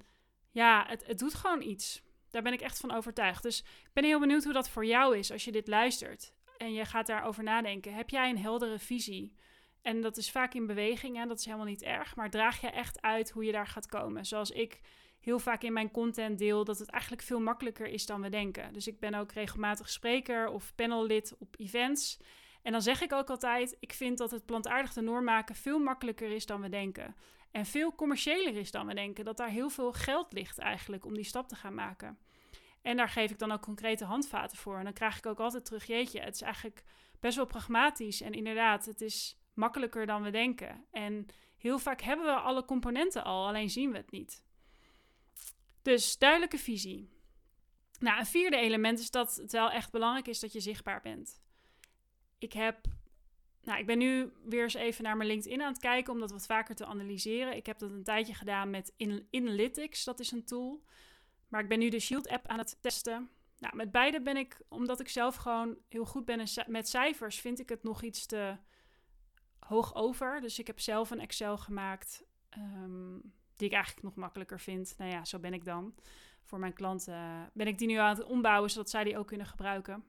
ja, 0.52 0.86
het, 0.88 1.06
het 1.06 1.20
doet 1.20 1.34
gewoon 1.34 1.62
iets. 1.62 2.04
Daar 2.32 2.42
ben 2.42 2.54
ik 2.54 2.62
echt 2.62 2.80
van 2.80 2.92
overtuigd. 2.92 3.44
Dus 3.44 3.60
ik 3.60 3.94
ben 3.94 4.04
heel 4.04 4.20
benieuwd 4.20 4.44
hoe 4.44 4.54
dat 4.54 4.70
voor 4.70 4.86
jou 4.86 5.18
is 5.18 5.32
als 5.32 5.46
je 5.46 5.52
dit 5.52 5.68
luistert. 5.68 6.34
En 6.58 6.74
je 6.74 6.86
gaat 6.86 7.08
daarover 7.08 7.44
nadenken. 7.44 7.94
Heb 7.94 8.10
jij 8.10 8.30
een 8.30 8.38
heldere 8.38 8.80
visie? 8.80 9.34
En 9.82 10.02
dat 10.02 10.18
is 10.18 10.32
vaak 10.32 10.54
in 10.54 10.66
beweging 10.66 11.18
en 11.18 11.28
dat 11.28 11.40
is 11.40 11.46
helemaal 11.46 11.66
niet 11.66 11.84
erg. 11.84 12.16
Maar 12.16 12.30
draag 12.30 12.62
je 12.62 12.68
echt 12.68 13.02
uit 13.02 13.32
hoe 13.32 13.44
je 13.44 13.52
daar 13.52 13.68
gaat 13.68 13.86
komen? 13.86 14.26
Zoals 14.26 14.52
ik 14.52 14.80
heel 15.20 15.40
vaak 15.40 15.64
in 15.64 15.74
mijn 15.74 15.92
content 15.92 16.40
deel, 16.40 16.64
dat 16.64 16.80
het 16.80 16.90
eigenlijk 16.90 17.22
veel 17.22 17.40
makkelijker 17.40 17.88
is 17.88 18.06
dan 18.06 18.22
we 18.22 18.30
denken. 18.30 18.74
Dus 18.74 18.88
ik 18.88 19.00
ben 19.00 19.14
ook 19.14 19.32
regelmatig 19.32 19.90
spreker 19.90 20.48
of 20.48 20.76
panellid 20.76 21.36
op 21.40 21.56
events. 21.58 22.20
En 22.62 22.72
dan 22.72 22.82
zeg 22.82 23.02
ik 23.02 23.14
ook 23.14 23.30
altijd: 23.30 23.78
ik 23.80 23.94
vind 23.94 24.18
dat 24.18 24.32
het 24.32 24.46
plantaardig 24.46 24.94
de 24.94 25.02
norm 25.02 25.24
maken 25.24 25.56
veel 25.56 25.80
makkelijker 25.80 26.32
is 26.32 26.46
dan 26.46 26.62
we 26.62 26.70
denken. 26.70 27.16
En 27.52 27.66
veel 27.66 27.96
commerciëler 27.96 28.56
is 28.56 28.72
dan 28.72 28.88
we 28.88 28.94
denken. 28.94 29.26
Dat 29.26 29.38
daar 29.38 29.50
heel 29.50 29.70
veel 29.70 29.94
geld 29.94 30.34
ligt 30.34 30.58
eigenlijk 30.58 31.06
om 31.06 31.14
die 31.14 31.24
stap 31.24 31.48
te 31.48 31.56
gaan 31.56 31.74
maken. 31.74 32.18
En 32.82 32.98
daar 32.98 33.10
geef 33.10 33.32
ik 33.32 33.40
dan 33.40 33.52
ook 33.52 33.62
concrete 33.62 34.06
handvaten 34.06 34.58
voor. 34.58 34.78
En 34.78 34.84
dan 34.84 34.94
krijg 34.94 35.18
ik 35.18 35.26
ook 35.26 35.40
altijd 35.40 35.66
terug: 35.66 35.86
jeetje, 35.86 36.20
het 36.20 36.36
is 36.36 36.42
eigenlijk 36.42 36.84
best 37.20 37.36
wel 37.36 37.46
pragmatisch. 37.46 38.22
En 38.22 38.32
inderdaad, 38.32 38.86
het 38.86 39.02
is 39.02 39.38
makkelijker 39.54 40.06
dan 40.06 40.22
we 40.22 40.30
denken. 40.30 40.86
En 40.92 41.26
heel 41.58 41.80
vaak 41.80 42.02
hebben 42.02 42.26
we 42.26 42.32
alle 42.32 42.66
componenten 42.66 43.24
al, 43.24 43.48
alleen 43.48 43.70
zien 43.70 43.92
we 43.92 43.98
het 43.98 44.12
niet. 44.12 44.44
Dus 45.82 46.18
duidelijke 46.18 46.58
visie. 46.58 47.18
Nou, 48.00 48.20
een 48.20 48.26
vierde 48.26 48.58
element 48.58 49.00
is 49.00 49.12
dat 49.12 49.36
het 49.36 49.52
wel 49.52 49.72
echt 49.72 49.92
belangrijk 49.92 50.28
is 50.28 50.40
dat 50.40 50.54
je 50.54 50.60
zichtbaar 50.60 51.02
bent. 51.02 51.42
Ik 52.38 52.54
heb, 52.54 52.86
nou, 53.62 53.80
ik 53.80 53.86
ben 53.86 53.98
nu 53.98 54.32
weer 54.44 54.64
eens 54.64 54.74
even 54.74 55.04
naar 55.04 55.18
mijn 55.18 55.30
LinkedIn 55.30 55.62
aan 55.62 55.72
het 55.72 55.82
kijken 55.82 56.14
om 56.14 56.20
dat 56.20 56.32
wat 56.32 56.46
vaker 56.46 56.76
te 56.76 56.86
analyseren. 56.86 57.56
Ik 57.56 57.66
heb 57.66 57.80
dat 57.80 57.92
een 57.92 58.04
tijdje 58.04 58.34
gedaan 58.34 58.70
met 58.70 58.94
Analytics, 59.32 60.04
dat 60.04 60.20
is 60.20 60.32
een 60.32 60.46
tool. 60.46 60.84
Maar 61.48 61.62
ik 61.62 61.70
ben 61.70 61.80
nu 61.80 61.90
de 61.90 62.00
Shield 62.00 62.28
app 62.28 62.48
aan 62.48 62.58
het 62.58 62.78
testen. 62.82 63.30
Nou, 63.58 63.76
met 63.76 63.92
beide 63.92 64.22
ben 64.22 64.38
ik, 64.38 64.62
omdat 64.70 65.00
ik 65.00 65.10
zelf 65.10 65.36
gewoon 65.36 65.78
heel 65.90 66.06
goed 66.06 66.26
ben 66.26 66.48
met 66.68 66.90
cijfers, 66.90 67.40
vind 67.40 67.60
ik 67.60 67.70
het 67.70 67.84
nog 67.84 68.02
iets 68.02 68.26
te 68.26 68.58
hoog 69.60 69.96
over. 69.96 70.42
Dus 70.42 70.60
ik 70.60 70.68
heb 70.68 70.80
zelf 70.80 71.12
een 71.12 71.20
Excel 71.20 71.58
gemaakt. 71.58 72.28
Um, 72.58 73.34
die 73.60 73.68
ik 73.68 73.74
eigenlijk 73.74 74.04
nog 74.04 74.16
makkelijker 74.16 74.60
vind. 74.60 74.96
Nou 74.98 75.12
ja, 75.12 75.26
zo 75.26 75.40
ben 75.40 75.54
ik 75.54 75.66
dan. 75.66 75.96
Voor 76.44 76.60
mijn 76.60 76.74
klanten 76.74 77.14
uh, 77.14 77.42
ben 77.54 77.68
ik 77.68 77.78
die 77.78 77.88
nu 77.88 77.96
aan 77.96 78.18
het 78.18 78.26
ombouwen, 78.26 78.70
zodat 78.70 78.90
zij 78.90 79.04
die 79.04 79.18
ook 79.18 79.28
kunnen 79.28 79.48
gebruiken. 79.48 80.04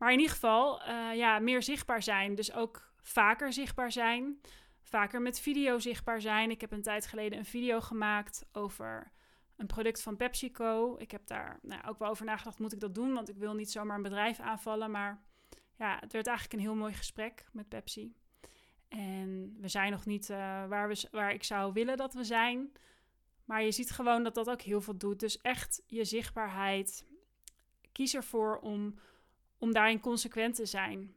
Maar 0.00 0.12
in 0.12 0.18
ieder 0.18 0.34
geval, 0.34 0.82
uh, 0.88 1.14
ja, 1.14 1.38
meer 1.38 1.62
zichtbaar 1.62 2.02
zijn. 2.02 2.34
Dus 2.34 2.52
ook 2.52 2.92
vaker 3.02 3.52
zichtbaar 3.52 3.92
zijn. 3.92 4.40
Vaker 4.82 5.22
met 5.22 5.40
video 5.40 5.78
zichtbaar 5.78 6.20
zijn. 6.20 6.50
Ik 6.50 6.60
heb 6.60 6.72
een 6.72 6.82
tijd 6.82 7.06
geleden 7.06 7.38
een 7.38 7.44
video 7.44 7.80
gemaakt 7.80 8.46
over 8.52 9.12
een 9.56 9.66
product 9.66 10.02
van 10.02 10.16
PepsiCo. 10.16 10.96
Ik 10.98 11.10
heb 11.10 11.26
daar 11.26 11.58
nou, 11.62 11.82
ook 11.86 11.98
wel 11.98 12.08
over 12.08 12.24
nagedacht, 12.24 12.58
moet 12.58 12.72
ik 12.72 12.80
dat 12.80 12.94
doen? 12.94 13.12
Want 13.12 13.28
ik 13.28 13.36
wil 13.36 13.54
niet 13.54 13.70
zomaar 13.70 13.96
een 13.96 14.02
bedrijf 14.02 14.40
aanvallen. 14.40 14.90
Maar 14.90 15.22
ja, 15.76 15.98
het 16.00 16.12
werd 16.12 16.26
eigenlijk 16.26 16.56
een 16.56 16.68
heel 16.68 16.76
mooi 16.76 16.92
gesprek 16.92 17.44
met 17.52 17.68
Pepsi. 17.68 18.14
En 18.88 19.56
we 19.60 19.68
zijn 19.68 19.90
nog 19.90 20.06
niet 20.06 20.28
uh, 20.30 20.36
waar, 20.66 20.88
we, 20.88 21.08
waar 21.10 21.32
ik 21.32 21.44
zou 21.44 21.72
willen 21.72 21.96
dat 21.96 22.14
we 22.14 22.24
zijn. 22.24 22.72
Maar 23.44 23.62
je 23.62 23.72
ziet 23.72 23.90
gewoon 23.90 24.22
dat 24.22 24.34
dat 24.34 24.50
ook 24.50 24.62
heel 24.62 24.80
veel 24.80 24.96
doet. 24.96 25.20
Dus 25.20 25.40
echt 25.40 25.82
je 25.86 26.04
zichtbaarheid. 26.04 27.06
Kies 27.92 28.14
ervoor 28.14 28.58
om, 28.58 28.98
om 29.60 29.72
daarin 29.72 30.00
consequent 30.00 30.54
te 30.54 30.66
zijn. 30.66 31.14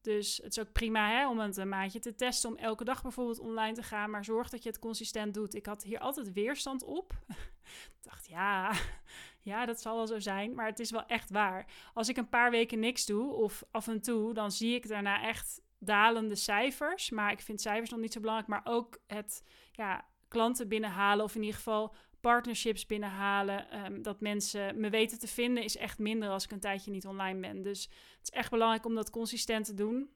Dus 0.00 0.36
het 0.36 0.56
is 0.56 0.58
ook 0.58 0.72
prima 0.72 1.10
hè, 1.10 1.28
om 1.28 1.38
het 1.38 1.56
een 1.56 1.68
maandje 1.68 1.98
te 1.98 2.14
testen, 2.14 2.50
om 2.50 2.56
elke 2.56 2.84
dag 2.84 3.02
bijvoorbeeld 3.02 3.38
online 3.38 3.74
te 3.74 3.82
gaan, 3.82 4.10
maar 4.10 4.24
zorg 4.24 4.48
dat 4.48 4.62
je 4.62 4.68
het 4.68 4.78
consistent 4.78 5.34
doet. 5.34 5.54
Ik 5.54 5.66
had 5.66 5.82
hier 5.82 5.98
altijd 5.98 6.32
weerstand 6.32 6.84
op. 6.84 7.12
ik 7.96 8.02
dacht, 8.02 8.26
ja, 8.26 8.72
ja, 9.50 9.66
dat 9.66 9.80
zal 9.80 9.96
wel 9.96 10.06
zo 10.06 10.18
zijn, 10.18 10.54
maar 10.54 10.66
het 10.66 10.80
is 10.80 10.90
wel 10.90 11.06
echt 11.06 11.30
waar. 11.30 11.66
Als 11.94 12.08
ik 12.08 12.16
een 12.16 12.28
paar 12.28 12.50
weken 12.50 12.78
niks 12.78 13.06
doe, 13.06 13.32
of 13.32 13.64
af 13.70 13.88
en 13.88 14.00
toe, 14.00 14.34
dan 14.34 14.52
zie 14.52 14.74
ik 14.74 14.88
daarna 14.88 15.22
echt 15.22 15.60
dalende 15.78 16.34
cijfers. 16.34 17.10
Maar 17.10 17.32
ik 17.32 17.40
vind 17.40 17.60
cijfers 17.60 17.90
nog 17.90 18.00
niet 18.00 18.12
zo 18.12 18.20
belangrijk. 18.20 18.50
Maar 18.50 18.74
ook 18.74 18.98
het 19.06 19.44
ja, 19.72 20.04
klanten 20.28 20.68
binnenhalen. 20.68 21.24
Of 21.24 21.34
in 21.34 21.40
ieder 21.40 21.56
geval 21.56 21.94
partnerships 22.26 22.86
binnenhalen. 22.86 23.84
Um, 23.84 24.02
dat 24.02 24.20
mensen 24.20 24.80
me 24.80 24.90
weten 24.90 25.18
te 25.18 25.26
vinden 25.26 25.62
is 25.62 25.76
echt 25.76 25.98
minder 25.98 26.28
als 26.28 26.44
ik 26.44 26.50
een 26.50 26.60
tijdje 26.60 26.90
niet 26.90 27.06
online 27.06 27.40
ben. 27.40 27.62
Dus 27.62 27.82
het 28.18 28.22
is 28.22 28.30
echt 28.30 28.50
belangrijk 28.50 28.86
om 28.86 28.94
dat 28.94 29.10
consistent 29.10 29.64
te 29.64 29.74
doen. 29.74 30.10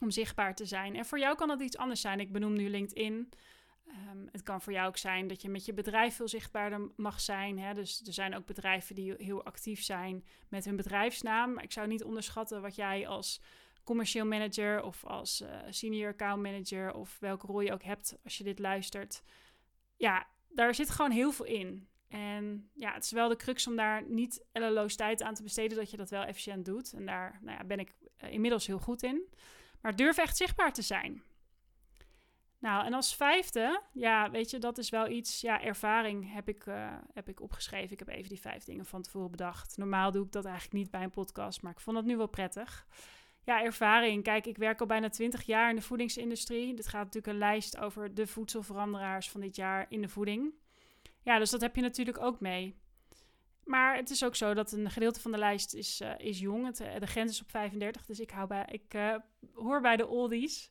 Om 0.00 0.10
zichtbaar 0.10 0.54
te 0.54 0.64
zijn. 0.64 0.96
En 0.96 1.06
voor 1.06 1.18
jou 1.18 1.36
kan 1.36 1.48
dat 1.48 1.60
iets 1.60 1.76
anders 1.76 2.00
zijn. 2.00 2.20
Ik 2.20 2.32
benoem 2.32 2.52
nu 2.52 2.68
LinkedIn. 2.68 3.28
Um, 3.86 4.28
het 4.32 4.42
kan 4.42 4.60
voor 4.60 4.72
jou 4.72 4.88
ook 4.88 4.96
zijn 4.96 5.26
dat 5.28 5.42
je 5.42 5.48
met 5.48 5.64
je 5.64 5.72
bedrijf 5.72 6.14
veel 6.16 6.28
zichtbaarder 6.28 6.90
mag 6.96 7.20
zijn. 7.20 7.58
Hè? 7.58 7.74
Dus 7.74 8.02
er 8.06 8.12
zijn 8.12 8.36
ook 8.36 8.46
bedrijven 8.46 8.94
die 8.94 9.14
heel 9.18 9.44
actief 9.44 9.82
zijn 9.82 10.24
met 10.48 10.64
hun 10.64 10.76
bedrijfsnaam. 10.76 11.52
Maar 11.52 11.64
ik 11.64 11.72
zou 11.72 11.86
niet 11.86 12.04
onderschatten 12.04 12.62
wat 12.62 12.74
jij 12.74 13.08
als 13.08 13.40
commercieel 13.84 14.26
manager 14.26 14.82
of 14.82 15.04
als 15.04 15.40
uh, 15.40 15.48
senior 15.70 16.12
account 16.12 16.42
manager 16.42 16.94
of 16.94 17.16
welke 17.20 17.46
rol 17.46 17.60
je 17.60 17.72
ook 17.72 17.82
hebt 17.82 18.18
als 18.24 18.38
je 18.38 18.44
dit 18.44 18.58
luistert. 18.58 19.22
Ja, 19.96 20.26
daar 20.48 20.74
zit 20.74 20.90
gewoon 20.90 21.10
heel 21.10 21.32
veel 21.32 21.44
in. 21.44 21.88
En 22.08 22.70
ja, 22.74 22.92
het 22.92 23.04
is 23.04 23.10
wel 23.10 23.28
de 23.28 23.36
crux 23.36 23.66
om 23.66 23.76
daar 23.76 24.04
niet 24.08 24.44
elleloos 24.52 24.96
tijd 24.96 25.22
aan 25.22 25.34
te 25.34 25.42
besteden, 25.42 25.76
dat 25.76 25.90
je 25.90 25.96
dat 25.96 26.10
wel 26.10 26.22
efficiënt 26.22 26.64
doet. 26.64 26.92
En 26.92 27.06
daar 27.06 27.38
nou 27.42 27.58
ja, 27.58 27.64
ben 27.64 27.78
ik 27.78 27.94
uh, 28.24 28.32
inmiddels 28.32 28.66
heel 28.66 28.78
goed 28.78 29.02
in. 29.02 29.34
Maar 29.80 29.96
durf 29.96 30.18
echt 30.18 30.36
zichtbaar 30.36 30.72
te 30.72 30.82
zijn. 30.82 31.22
Nou, 32.58 32.86
en 32.86 32.94
als 32.94 33.16
vijfde, 33.16 33.82
ja, 33.92 34.30
weet 34.30 34.50
je, 34.50 34.58
dat 34.58 34.78
is 34.78 34.90
wel 34.90 35.08
iets, 35.08 35.40
ja, 35.40 35.62
ervaring 35.62 36.32
heb 36.32 36.48
ik, 36.48 36.66
uh, 36.66 36.94
heb 37.12 37.28
ik 37.28 37.40
opgeschreven. 37.40 37.92
Ik 37.92 37.98
heb 37.98 38.08
even 38.08 38.28
die 38.28 38.40
vijf 38.40 38.64
dingen 38.64 38.84
van 38.84 39.02
tevoren 39.02 39.30
bedacht. 39.30 39.76
Normaal 39.76 40.12
doe 40.12 40.24
ik 40.24 40.32
dat 40.32 40.44
eigenlijk 40.44 40.74
niet 40.74 40.90
bij 40.90 41.02
een 41.02 41.10
podcast, 41.10 41.62
maar 41.62 41.72
ik 41.72 41.80
vond 41.80 41.96
het 41.96 42.06
nu 42.06 42.16
wel 42.16 42.28
prettig. 42.28 42.86
Ja, 43.44 43.62
ervaring. 43.62 44.22
Kijk, 44.22 44.46
ik 44.46 44.56
werk 44.56 44.80
al 44.80 44.86
bijna 44.86 45.08
20 45.08 45.42
jaar 45.42 45.70
in 45.70 45.76
de 45.76 45.82
voedingsindustrie. 45.82 46.74
Dit 46.74 46.88
gaat 46.88 47.04
natuurlijk 47.04 47.32
een 47.32 47.38
lijst 47.38 47.78
over 47.78 48.14
de 48.14 48.26
voedselveranderaars 48.26 49.30
van 49.30 49.40
dit 49.40 49.56
jaar 49.56 49.86
in 49.88 50.00
de 50.00 50.08
voeding. 50.08 50.54
Ja, 51.22 51.38
dus 51.38 51.50
dat 51.50 51.60
heb 51.60 51.76
je 51.76 51.82
natuurlijk 51.82 52.18
ook 52.18 52.40
mee. 52.40 52.76
Maar 53.64 53.96
het 53.96 54.10
is 54.10 54.24
ook 54.24 54.36
zo 54.36 54.54
dat 54.54 54.72
een 54.72 54.90
gedeelte 54.90 55.20
van 55.20 55.32
de 55.32 55.38
lijst 55.38 55.74
is, 55.74 56.00
uh, 56.00 56.10
is 56.18 56.38
jong. 56.38 56.66
Het, 56.66 56.80
uh, 56.80 56.98
de 56.98 57.06
grens 57.06 57.30
is 57.30 57.40
op 57.40 57.50
35, 57.50 58.06
dus 58.06 58.20
ik, 58.20 58.30
hou 58.30 58.46
bij, 58.46 58.64
ik 58.70 58.94
uh, 58.94 59.14
hoor 59.54 59.80
bij 59.80 59.96
de 59.96 60.06
oldies. 60.06 60.70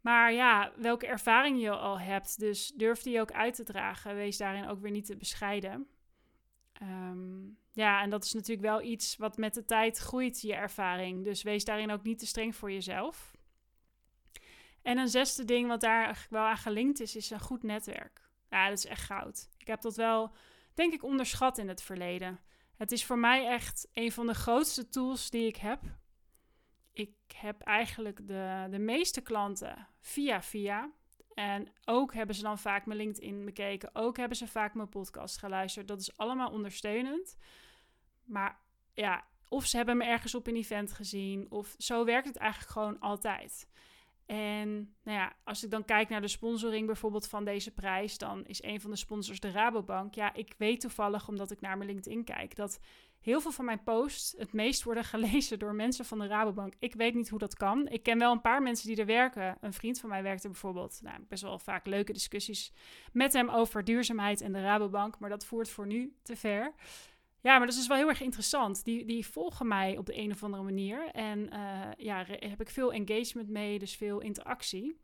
Maar 0.00 0.32
ja, 0.32 0.72
welke 0.76 1.06
ervaring 1.06 1.60
je 1.60 1.70
al 1.70 1.98
hebt, 1.98 2.38
dus 2.38 2.72
durf 2.74 3.02
die 3.02 3.20
ook 3.20 3.32
uit 3.32 3.54
te 3.54 3.64
dragen. 3.64 4.14
Wees 4.14 4.36
daarin 4.36 4.68
ook 4.68 4.80
weer 4.80 4.90
niet 4.90 5.06
te 5.06 5.16
bescheiden. 5.16 5.88
Ehm, 6.78 7.48
ja, 7.72 8.02
en 8.02 8.10
dat 8.10 8.24
is 8.24 8.32
natuurlijk 8.32 8.66
wel 8.66 8.82
iets 8.82 9.16
wat 9.16 9.36
met 9.36 9.54
de 9.54 9.64
tijd 9.64 9.98
groeit, 9.98 10.40
je 10.40 10.54
ervaring. 10.54 11.24
Dus 11.24 11.42
wees 11.42 11.64
daarin 11.64 11.90
ook 11.90 12.02
niet 12.02 12.18
te 12.18 12.26
streng 12.26 12.56
voor 12.56 12.72
jezelf. 12.72 13.36
En 14.82 14.98
een 14.98 15.08
zesde 15.08 15.44
ding 15.44 15.68
wat 15.68 15.80
daar 15.80 16.04
eigenlijk 16.04 16.32
wel 16.32 16.44
aan 16.44 16.56
gelinkt 16.56 17.00
is, 17.00 17.16
is 17.16 17.30
een 17.30 17.40
goed 17.40 17.62
netwerk. 17.62 18.30
Ja, 18.50 18.68
dat 18.68 18.78
is 18.78 18.86
echt 18.86 19.02
goud. 19.02 19.48
Ik 19.58 19.66
heb 19.66 19.80
dat 19.80 19.96
wel, 19.96 20.32
denk 20.74 20.92
ik, 20.92 21.02
onderschat 21.02 21.58
in 21.58 21.68
het 21.68 21.82
verleden. 21.82 22.40
Het 22.76 22.92
is 22.92 23.04
voor 23.04 23.18
mij 23.18 23.46
echt 23.46 23.88
een 23.92 24.12
van 24.12 24.26
de 24.26 24.34
grootste 24.34 24.88
tools 24.88 25.30
die 25.30 25.46
ik 25.46 25.56
heb. 25.56 25.80
Ik 26.92 27.14
heb 27.34 27.60
eigenlijk 27.60 28.26
de, 28.26 28.66
de 28.70 28.78
meeste 28.78 29.20
klanten 29.20 29.88
via 30.00 30.42
via. 30.42 30.90
En 31.36 31.68
ook 31.84 32.14
hebben 32.14 32.34
ze 32.34 32.42
dan 32.42 32.58
vaak 32.58 32.86
mijn 32.86 32.98
LinkedIn 32.98 33.44
bekeken. 33.44 33.94
Ook 33.94 34.16
hebben 34.16 34.36
ze 34.36 34.46
vaak 34.46 34.74
mijn 34.74 34.88
podcast 34.88 35.38
geluisterd. 35.38 35.88
Dat 35.88 36.00
is 36.00 36.16
allemaal 36.16 36.50
ondersteunend. 36.50 37.36
Maar 38.24 38.58
ja, 38.94 39.24
of 39.48 39.66
ze 39.66 39.76
hebben 39.76 39.96
me 39.96 40.04
ergens 40.04 40.34
op 40.34 40.46
een 40.46 40.56
event 40.56 40.92
gezien. 40.92 41.50
Of 41.50 41.74
zo 41.78 42.04
werkt 42.04 42.26
het 42.26 42.36
eigenlijk 42.36 42.72
gewoon 42.72 43.00
altijd. 43.00 43.68
En 44.26 44.94
nou 45.02 45.18
ja, 45.18 45.32
als 45.44 45.64
ik 45.64 45.70
dan 45.70 45.84
kijk 45.84 46.08
naar 46.08 46.20
de 46.20 46.28
sponsoring 46.28 46.86
bijvoorbeeld 46.86 47.28
van 47.28 47.44
deze 47.44 47.70
prijs, 47.70 48.18
dan 48.18 48.44
is 48.46 48.62
een 48.62 48.80
van 48.80 48.90
de 48.90 48.96
sponsors 48.96 49.40
de 49.40 49.50
Rabobank. 49.50 50.14
Ja, 50.14 50.34
ik 50.34 50.54
weet 50.58 50.80
toevallig, 50.80 51.28
omdat 51.28 51.50
ik 51.50 51.60
naar 51.60 51.76
mijn 51.76 51.90
LinkedIn 51.90 52.24
kijk, 52.24 52.56
dat 52.56 52.80
heel 53.20 53.40
veel 53.40 53.50
van 53.50 53.64
mijn 53.64 53.82
posts 53.82 54.34
het 54.38 54.52
meest 54.52 54.82
worden 54.82 55.04
gelezen 55.14 55.58
door 55.58 55.74
mensen 55.74 56.04
van 56.04 56.18
de 56.18 56.26
Rabobank. 56.26 56.74
Ik 56.78 56.94
weet 56.94 57.14
niet 57.14 57.28
hoe 57.28 57.38
dat 57.38 57.54
kan. 57.54 57.88
Ik 57.88 58.02
ken 58.02 58.18
wel 58.18 58.32
een 58.32 58.40
paar 58.40 58.62
mensen 58.62 58.88
die 58.88 58.96
er 58.96 59.06
werken. 59.06 59.56
Een 59.60 59.72
vriend 59.72 60.00
van 60.00 60.08
mij 60.08 60.22
werkte 60.22 60.48
bijvoorbeeld. 60.48 61.00
Nou, 61.02 61.18
best 61.28 61.42
wel 61.42 61.58
vaak 61.58 61.86
leuke 61.86 62.12
discussies 62.12 62.72
met 63.12 63.32
hem 63.32 63.48
over 63.48 63.84
duurzaamheid 63.84 64.40
en 64.40 64.52
de 64.52 64.62
Rabobank, 64.62 65.18
maar 65.18 65.30
dat 65.30 65.44
voert 65.44 65.68
voor 65.68 65.86
nu 65.86 66.16
te 66.22 66.36
ver. 66.36 66.74
Ja, 67.40 67.58
maar 67.58 67.66
dat 67.66 67.76
is 67.76 67.86
wel 67.86 67.96
heel 67.96 68.08
erg 68.08 68.20
interessant. 68.20 68.84
Die, 68.84 69.04
die 69.04 69.26
volgen 69.26 69.68
mij 69.68 69.98
op 69.98 70.06
de 70.06 70.18
een 70.18 70.30
of 70.30 70.42
andere 70.42 70.62
manier. 70.62 71.08
En 71.10 71.38
uh, 71.52 71.90
ja, 71.96 72.24
heb 72.26 72.60
ik 72.60 72.70
veel 72.70 72.92
engagement 72.92 73.48
mee, 73.48 73.78
dus 73.78 73.96
veel 73.96 74.20
interactie. 74.20 75.00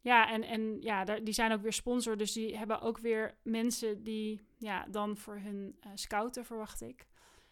Ja, 0.00 0.30
en, 0.30 0.42
en 0.42 0.80
ja, 0.80 1.04
die 1.04 1.34
zijn 1.34 1.52
ook 1.52 1.62
weer 1.62 1.72
sponsor. 1.72 2.16
Dus 2.16 2.32
die 2.32 2.56
hebben 2.56 2.80
ook 2.80 2.98
weer 2.98 3.38
mensen 3.42 4.02
die 4.02 4.40
ja, 4.58 4.86
dan 4.90 5.16
voor 5.16 5.38
hun 5.38 5.76
uh, 5.80 5.90
scouten, 5.94 6.44
verwacht 6.44 6.80
ik. 6.80 7.06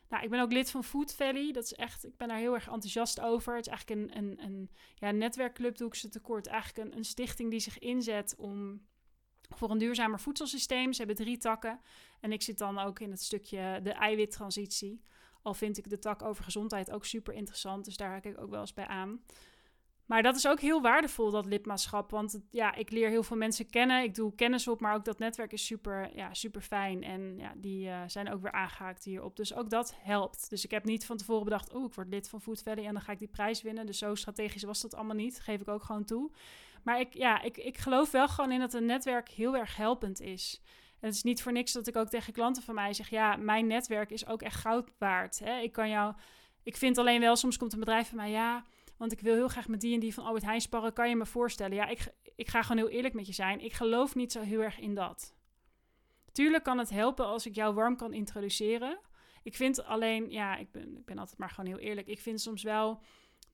Nou, 0.08 0.24
ik 0.24 0.30
ben 0.30 0.40
ook 0.40 0.52
lid 0.52 0.70
van 0.70 0.84
Food 0.84 1.14
Valley. 1.14 1.52
Dat 1.52 1.64
is 1.64 1.72
echt, 1.72 2.06
ik 2.06 2.16
ben 2.16 2.28
daar 2.28 2.38
heel 2.38 2.54
erg 2.54 2.66
enthousiast 2.68 3.20
over. 3.20 3.56
Het 3.56 3.66
is 3.66 3.72
eigenlijk 3.72 4.00
een, 4.00 4.18
een, 4.18 4.44
een 4.44 4.70
ja, 4.94 5.10
netwerkclub, 5.10 5.76
doe 5.76 5.86
ik 5.86 5.94
ze 5.94 6.08
tekort. 6.08 6.46
Eigenlijk 6.46 6.88
een, 6.88 6.96
een 6.96 7.04
stichting 7.04 7.50
die 7.50 7.60
zich 7.60 7.78
inzet 7.78 8.34
om 8.38 8.86
voor 9.48 9.70
een 9.70 9.78
duurzamer 9.78 10.20
voedselsysteem. 10.20 10.92
Ze 10.92 10.98
hebben 10.98 11.24
drie 11.24 11.36
takken. 11.36 11.80
En 12.20 12.32
ik 12.32 12.42
zit 12.42 12.58
dan 12.58 12.78
ook 12.78 13.00
in 13.00 13.10
het 13.10 13.22
stukje 13.22 13.80
de 13.82 13.92
eiwittransitie. 13.92 15.02
Al 15.42 15.54
vind 15.54 15.78
ik 15.78 15.90
de 15.90 15.98
tak 15.98 16.22
over 16.22 16.44
gezondheid 16.44 16.90
ook 16.90 17.04
super 17.04 17.34
interessant. 17.34 17.84
Dus 17.84 17.96
daar 17.96 18.10
haak 18.10 18.24
ik 18.24 18.40
ook 18.40 18.50
wel 18.50 18.60
eens 18.60 18.74
bij 18.74 18.86
aan. 18.86 19.20
Maar 20.06 20.22
dat 20.22 20.36
is 20.36 20.46
ook 20.46 20.60
heel 20.60 20.82
waardevol, 20.82 21.30
dat 21.30 21.46
lidmaatschap. 21.46 22.10
Want 22.10 22.40
ja, 22.50 22.74
ik 22.74 22.90
leer 22.90 23.08
heel 23.08 23.22
veel 23.22 23.36
mensen 23.36 23.70
kennen. 23.70 24.02
Ik 24.02 24.14
doe 24.14 24.34
kennis 24.34 24.68
op, 24.68 24.80
maar 24.80 24.94
ook 24.94 25.04
dat 25.04 25.18
netwerk 25.18 25.52
is 25.52 25.66
super, 25.66 26.16
ja, 26.16 26.34
super 26.34 26.60
fijn. 26.60 27.02
En 27.02 27.38
ja, 27.38 27.52
die 27.56 27.86
uh, 27.86 28.00
zijn 28.06 28.32
ook 28.32 28.42
weer 28.42 28.52
aangehaakt 28.52 29.04
hierop. 29.04 29.36
Dus 29.36 29.54
ook 29.54 29.70
dat 29.70 29.94
helpt. 29.98 30.50
Dus 30.50 30.64
ik 30.64 30.70
heb 30.70 30.84
niet 30.84 31.06
van 31.06 31.16
tevoren 31.16 31.44
bedacht, 31.44 31.72
oh, 31.72 31.84
ik 31.84 31.94
word 31.94 32.08
lid 32.08 32.28
van 32.28 32.40
Food 32.40 32.62
Valley 32.62 32.86
en 32.86 32.92
dan 32.92 33.02
ga 33.02 33.12
ik 33.12 33.18
die 33.18 33.28
prijs 33.28 33.62
winnen. 33.62 33.86
Dus 33.86 33.98
zo 33.98 34.14
strategisch 34.14 34.62
was 34.62 34.80
dat 34.80 34.94
allemaal 34.94 35.16
niet. 35.16 35.40
Geef 35.40 35.60
ik 35.60 35.68
ook 35.68 35.82
gewoon 35.82 36.04
toe. 36.04 36.30
Maar 36.84 37.00
ik, 37.00 37.14
ja, 37.14 37.42
ik, 37.42 37.56
ik 37.56 37.78
geloof 37.78 38.10
wel 38.10 38.28
gewoon 38.28 38.52
in 38.52 38.60
dat 38.60 38.74
een 38.74 38.86
netwerk 38.86 39.28
heel 39.28 39.56
erg 39.56 39.76
helpend 39.76 40.20
is. 40.20 40.60
En 41.00 41.06
het 41.08 41.14
is 41.14 41.22
niet 41.22 41.42
voor 41.42 41.52
niks 41.52 41.72
dat 41.72 41.86
ik 41.86 41.96
ook 41.96 42.08
tegen 42.08 42.32
klanten 42.32 42.62
van 42.62 42.74
mij 42.74 42.92
zeg: 42.92 43.10
ja, 43.10 43.36
mijn 43.36 43.66
netwerk 43.66 44.10
is 44.10 44.26
ook 44.26 44.42
echt 44.42 44.60
goud 44.60 44.90
waard. 44.98 45.38
Hè? 45.38 45.58
Ik 45.58 45.72
kan 45.72 45.88
jou. 45.88 46.14
Ik 46.62 46.76
vind 46.76 46.98
alleen 46.98 47.20
wel, 47.20 47.36
soms 47.36 47.56
komt 47.56 47.72
een 47.72 47.78
bedrijf 47.78 48.08
van 48.08 48.16
mij, 48.16 48.30
ja, 48.30 48.64
want 48.96 49.12
ik 49.12 49.20
wil 49.20 49.34
heel 49.34 49.48
graag 49.48 49.68
met 49.68 49.80
die 49.80 49.94
en 49.94 50.00
die 50.00 50.14
van 50.14 50.24
Albert 50.24 50.44
Heijn 50.44 50.60
sparren. 50.60 50.92
Kan 50.92 51.08
je 51.08 51.16
me 51.16 51.26
voorstellen? 51.26 51.76
Ja, 51.76 51.86
ik, 51.86 52.12
ik 52.36 52.48
ga 52.48 52.62
gewoon 52.62 52.76
heel 52.76 52.96
eerlijk 52.96 53.14
met 53.14 53.26
je 53.26 53.32
zijn. 53.32 53.60
Ik 53.60 53.72
geloof 53.72 54.14
niet 54.14 54.32
zo 54.32 54.40
heel 54.40 54.60
erg 54.60 54.78
in 54.78 54.94
dat. 54.94 55.34
Tuurlijk 56.32 56.64
kan 56.64 56.78
het 56.78 56.90
helpen 56.90 57.26
als 57.26 57.46
ik 57.46 57.54
jou 57.54 57.74
warm 57.74 57.96
kan 57.96 58.12
introduceren. 58.12 58.98
Ik 59.42 59.56
vind 59.56 59.84
alleen, 59.84 60.30
ja, 60.30 60.56
ik 60.56 60.72
ben, 60.72 60.96
ik 60.96 61.04
ben 61.04 61.18
altijd 61.18 61.38
maar 61.38 61.50
gewoon 61.50 61.70
heel 61.70 61.78
eerlijk. 61.78 62.06
Ik 62.06 62.20
vind 62.20 62.40
soms 62.40 62.62
wel 62.62 63.00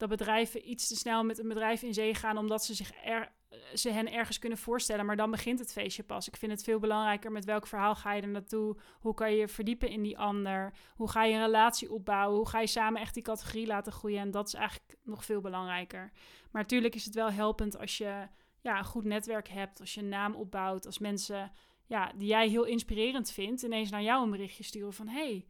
dat 0.00 0.08
bedrijven 0.08 0.70
iets 0.70 0.88
te 0.88 0.96
snel 0.96 1.24
met 1.24 1.38
een 1.38 1.48
bedrijf 1.48 1.82
in 1.82 1.94
zee 1.94 2.14
gaan 2.14 2.38
omdat 2.38 2.64
ze, 2.64 2.74
zich 2.74 3.04
er, 3.04 3.32
ze 3.74 3.90
hen 3.90 4.12
ergens 4.12 4.38
kunnen 4.38 4.58
voorstellen. 4.58 5.06
Maar 5.06 5.16
dan 5.16 5.30
begint 5.30 5.58
het 5.58 5.72
feestje 5.72 6.02
pas. 6.02 6.28
Ik 6.28 6.36
vind 6.36 6.52
het 6.52 6.62
veel 6.62 6.78
belangrijker 6.78 7.32
met 7.32 7.44
welk 7.44 7.66
verhaal 7.66 7.94
ga 7.94 8.12
je 8.12 8.22
er 8.22 8.28
naartoe? 8.28 8.76
Hoe 9.00 9.14
kan 9.14 9.30
je 9.30 9.38
je 9.38 9.48
verdiepen 9.48 9.88
in 9.88 10.02
die 10.02 10.18
ander? 10.18 10.72
Hoe 10.96 11.10
ga 11.10 11.24
je 11.24 11.34
een 11.34 11.44
relatie 11.44 11.92
opbouwen? 11.92 12.36
Hoe 12.36 12.48
ga 12.48 12.60
je 12.60 12.66
samen 12.66 13.00
echt 13.00 13.14
die 13.14 13.22
categorie 13.22 13.66
laten 13.66 13.92
groeien? 13.92 14.20
En 14.20 14.30
dat 14.30 14.46
is 14.46 14.54
eigenlijk 14.54 14.96
nog 15.04 15.24
veel 15.24 15.40
belangrijker. 15.40 16.10
Maar 16.50 16.62
natuurlijk 16.62 16.94
is 16.94 17.04
het 17.04 17.14
wel 17.14 17.30
helpend 17.30 17.78
als 17.78 17.98
je 17.98 18.28
ja, 18.60 18.78
een 18.78 18.84
goed 18.84 19.04
netwerk 19.04 19.48
hebt, 19.48 19.80
als 19.80 19.94
je 19.94 20.00
een 20.00 20.08
naam 20.08 20.34
opbouwt, 20.34 20.86
als 20.86 20.98
mensen 20.98 21.52
ja, 21.86 22.12
die 22.16 22.28
jij 22.28 22.48
heel 22.48 22.64
inspirerend 22.64 23.30
vindt, 23.30 23.62
ineens 23.62 23.90
naar 23.90 24.02
jou 24.02 24.24
een 24.24 24.30
berichtje 24.30 24.64
sturen 24.64 24.92
van 24.92 25.08
hey, 25.08 25.46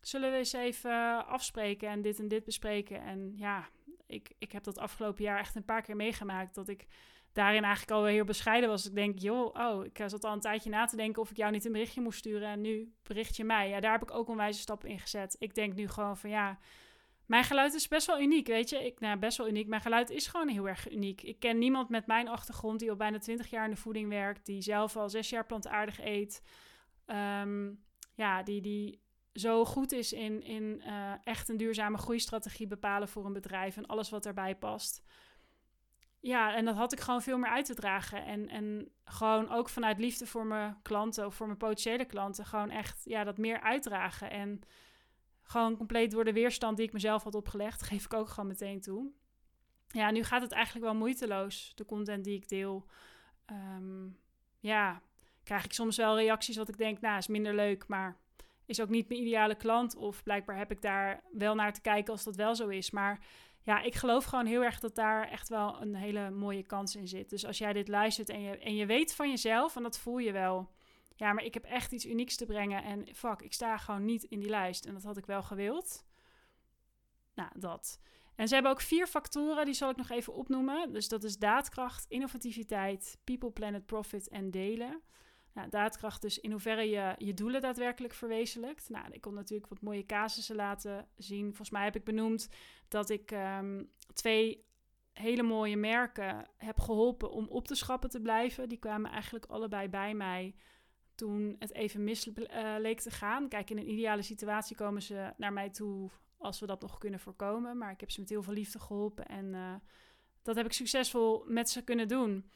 zullen 0.00 0.30
we 0.30 0.36
eens 0.36 0.52
even 0.52 1.26
afspreken 1.26 1.88
en 1.88 2.02
dit 2.02 2.18
en 2.18 2.28
dit 2.28 2.44
bespreken? 2.44 3.02
En 3.02 3.32
ja, 3.36 3.68
ik, 4.10 4.32
ik 4.38 4.52
heb 4.52 4.64
dat 4.64 4.78
afgelopen 4.78 5.24
jaar 5.24 5.38
echt 5.38 5.54
een 5.54 5.64
paar 5.64 5.82
keer 5.82 5.96
meegemaakt. 5.96 6.54
Dat 6.54 6.68
ik 6.68 6.86
daarin 7.32 7.64
eigenlijk 7.64 7.92
al 7.92 8.04
heel 8.04 8.24
bescheiden 8.24 8.68
was. 8.68 8.86
Ik 8.86 8.94
denk, 8.94 9.18
joh, 9.18 9.54
oh, 9.54 9.84
ik 9.84 10.02
zat 10.06 10.24
al 10.24 10.32
een 10.32 10.40
tijdje 10.40 10.70
na 10.70 10.84
te 10.84 10.96
denken 10.96 11.22
of 11.22 11.30
ik 11.30 11.36
jou 11.36 11.52
niet 11.52 11.64
een 11.64 11.72
berichtje 11.72 12.00
moest 12.00 12.18
sturen. 12.18 12.48
En 12.48 12.60
nu 12.60 12.92
bericht 13.02 13.36
je 13.36 13.44
mij. 13.44 13.68
Ja, 13.68 13.80
daar 13.80 13.92
heb 13.92 14.02
ik 14.02 14.14
ook 14.14 14.28
onwijze 14.28 14.60
stappen 14.60 14.88
in 14.88 14.98
gezet. 14.98 15.36
Ik 15.38 15.54
denk 15.54 15.74
nu 15.74 15.88
gewoon 15.88 16.16
van 16.16 16.30
ja. 16.30 16.58
Mijn 17.26 17.44
geluid 17.44 17.74
is 17.74 17.88
best 17.88 18.06
wel 18.06 18.20
uniek, 18.20 18.46
weet 18.46 18.68
je. 18.68 18.86
Ik, 18.86 19.00
nou, 19.00 19.18
best 19.18 19.36
wel 19.36 19.48
uniek. 19.48 19.66
Mijn 19.66 19.80
geluid 19.80 20.10
is 20.10 20.26
gewoon 20.26 20.48
heel 20.48 20.68
erg 20.68 20.90
uniek. 20.92 21.22
Ik 21.22 21.40
ken 21.40 21.58
niemand 21.58 21.88
met 21.88 22.06
mijn 22.06 22.28
achtergrond 22.28 22.78
die 22.80 22.90
al 22.90 22.96
bijna 22.96 23.18
20 23.18 23.50
jaar 23.50 23.64
in 23.64 23.70
de 23.70 23.76
voeding 23.76 24.08
werkt, 24.08 24.46
die 24.46 24.62
zelf 24.62 24.96
al 24.96 25.10
zes 25.10 25.30
jaar 25.30 25.46
plantaardig 25.46 26.00
eet. 26.00 26.42
Um, 27.06 27.84
ja, 28.14 28.42
die, 28.42 28.60
die 28.60 29.00
zo 29.32 29.64
goed 29.64 29.92
is 29.92 30.12
in, 30.12 30.42
in 30.42 30.82
uh, 30.86 31.12
echt 31.24 31.48
een 31.48 31.56
duurzame 31.56 31.98
groeistrategie 31.98 32.66
bepalen 32.66 33.08
voor 33.08 33.26
een 33.26 33.32
bedrijf 33.32 33.76
en 33.76 33.86
alles 33.86 34.10
wat 34.10 34.22
daarbij 34.22 34.56
past. 34.56 35.02
Ja, 36.20 36.54
en 36.54 36.64
dat 36.64 36.74
had 36.76 36.92
ik 36.92 37.00
gewoon 37.00 37.22
veel 37.22 37.38
meer 37.38 37.50
uit 37.50 37.66
te 37.66 37.74
dragen. 37.74 38.24
En, 38.24 38.48
en 38.48 38.90
gewoon 39.04 39.50
ook 39.50 39.68
vanuit 39.68 39.98
liefde 39.98 40.26
voor 40.26 40.46
mijn 40.46 40.78
klanten 40.82 41.26
of 41.26 41.34
voor 41.34 41.46
mijn 41.46 41.58
potentiële 41.58 42.04
klanten, 42.04 42.46
gewoon 42.46 42.70
echt 42.70 43.00
ja, 43.04 43.24
dat 43.24 43.38
meer 43.38 43.60
uitdragen. 43.60 44.30
En 44.30 44.60
gewoon 45.42 45.76
compleet 45.76 46.10
door 46.10 46.24
de 46.24 46.32
weerstand 46.32 46.76
die 46.76 46.86
ik 46.86 46.92
mezelf 46.92 47.22
had 47.22 47.34
opgelegd, 47.34 47.82
geef 47.90 48.04
ik 48.04 48.14
ook 48.14 48.28
gewoon 48.28 48.48
meteen 48.48 48.80
toe. 48.80 49.10
Ja, 49.88 50.10
nu 50.10 50.24
gaat 50.24 50.42
het 50.42 50.52
eigenlijk 50.52 50.84
wel 50.84 50.94
moeiteloos, 50.94 51.72
de 51.74 51.84
content 51.84 52.24
die 52.24 52.36
ik 52.36 52.48
deel. 52.48 52.86
Um, 53.46 54.18
ja, 54.58 55.02
krijg 55.42 55.64
ik 55.64 55.72
soms 55.72 55.96
wel 55.96 56.16
reacties 56.16 56.56
wat 56.56 56.68
ik 56.68 56.76
denk, 56.76 57.00
nou, 57.00 57.18
is 57.18 57.26
minder 57.26 57.54
leuk, 57.54 57.88
maar 57.88 58.18
is 58.70 58.80
ook 58.80 58.88
niet 58.88 59.08
mijn 59.08 59.20
ideale 59.20 59.54
klant. 59.54 59.96
Of 59.96 60.22
blijkbaar 60.22 60.56
heb 60.56 60.70
ik 60.70 60.82
daar 60.82 61.22
wel 61.32 61.54
naar 61.54 61.72
te 61.72 61.80
kijken 61.80 62.12
als 62.12 62.24
dat 62.24 62.36
wel 62.36 62.54
zo 62.54 62.68
is. 62.68 62.90
Maar 62.90 63.20
ja, 63.62 63.82
ik 63.82 63.94
geloof 63.94 64.24
gewoon 64.24 64.46
heel 64.46 64.64
erg 64.64 64.80
dat 64.80 64.94
daar 64.94 65.28
echt 65.28 65.48
wel 65.48 65.80
een 65.82 65.94
hele 65.94 66.30
mooie 66.30 66.62
kans 66.62 66.96
in 66.96 67.08
zit. 67.08 67.30
Dus 67.30 67.46
als 67.46 67.58
jij 67.58 67.72
dit 67.72 67.88
luistert 67.88 68.28
en 68.28 68.40
je, 68.40 68.58
en 68.58 68.74
je 68.74 68.86
weet 68.86 69.14
van 69.14 69.28
jezelf, 69.28 69.76
en 69.76 69.82
dat 69.82 69.98
voel 69.98 70.18
je 70.18 70.32
wel. 70.32 70.70
Ja, 71.16 71.32
maar 71.32 71.44
ik 71.44 71.54
heb 71.54 71.64
echt 71.64 71.92
iets 71.92 72.06
unieks 72.06 72.36
te 72.36 72.46
brengen. 72.46 72.84
En 72.84 73.14
fuck, 73.14 73.42
ik 73.42 73.52
sta 73.52 73.76
gewoon 73.76 74.04
niet 74.04 74.24
in 74.24 74.40
die 74.40 74.48
lijst. 74.48 74.84
En 74.84 74.94
dat 74.94 75.02
had 75.02 75.16
ik 75.16 75.26
wel 75.26 75.42
gewild. 75.42 76.04
Nou, 77.34 77.50
dat. 77.54 78.00
En 78.34 78.48
ze 78.48 78.54
hebben 78.54 78.72
ook 78.72 78.80
vier 78.80 79.06
factoren, 79.06 79.64
die 79.64 79.74
zal 79.74 79.90
ik 79.90 79.96
nog 79.96 80.10
even 80.10 80.34
opnoemen. 80.34 80.92
Dus 80.92 81.08
dat 81.08 81.24
is 81.24 81.38
daadkracht, 81.38 82.06
innovativiteit, 82.08 83.18
people, 83.24 83.50
planet, 83.50 83.86
profit 83.86 84.28
en 84.28 84.50
delen. 84.50 85.02
Nou, 85.54 85.68
daadkracht 85.68 86.22
dus 86.22 86.38
in 86.38 86.50
hoeverre 86.50 86.88
je 86.88 87.14
je 87.18 87.34
doelen 87.34 87.60
daadwerkelijk 87.60 88.14
verwezenlijkt. 88.14 88.88
Nou, 88.88 89.06
ik 89.10 89.20
kon 89.20 89.34
natuurlijk 89.34 89.70
wat 89.70 89.80
mooie 89.80 90.06
casussen 90.06 90.56
laten 90.56 91.08
zien. 91.16 91.46
Volgens 91.46 91.70
mij 91.70 91.84
heb 91.84 91.96
ik 91.96 92.04
benoemd 92.04 92.48
dat 92.88 93.10
ik 93.10 93.30
um, 93.30 93.90
twee 94.12 94.64
hele 95.12 95.42
mooie 95.42 95.76
merken 95.76 96.46
heb 96.56 96.78
geholpen 96.78 97.30
om 97.30 97.46
op 97.48 97.66
te 97.66 97.74
schappen 97.74 98.10
te 98.10 98.20
blijven. 98.20 98.68
Die 98.68 98.78
kwamen 98.78 99.10
eigenlijk 99.10 99.46
allebei 99.46 99.88
bij 99.88 100.14
mij 100.14 100.54
toen 101.14 101.56
het 101.58 101.74
even 101.74 102.04
mis 102.04 102.26
uh, 102.26 102.74
leek 102.78 103.00
te 103.00 103.10
gaan. 103.10 103.48
Kijk, 103.48 103.70
in 103.70 103.78
een 103.78 103.90
ideale 103.90 104.22
situatie 104.22 104.76
komen 104.76 105.02
ze 105.02 105.32
naar 105.36 105.52
mij 105.52 105.70
toe 105.70 106.10
als 106.36 106.60
we 106.60 106.66
dat 106.66 106.80
nog 106.80 106.98
kunnen 106.98 107.20
voorkomen. 107.20 107.78
Maar 107.78 107.92
ik 107.92 108.00
heb 108.00 108.10
ze 108.10 108.20
met 108.20 108.28
heel 108.28 108.42
veel 108.42 108.52
liefde 108.52 108.78
geholpen 108.78 109.26
en 109.26 109.44
uh, 109.54 109.74
dat 110.42 110.56
heb 110.56 110.66
ik 110.66 110.72
succesvol 110.72 111.44
met 111.46 111.70
ze 111.70 111.84
kunnen 111.84 112.08
doen. 112.08 112.50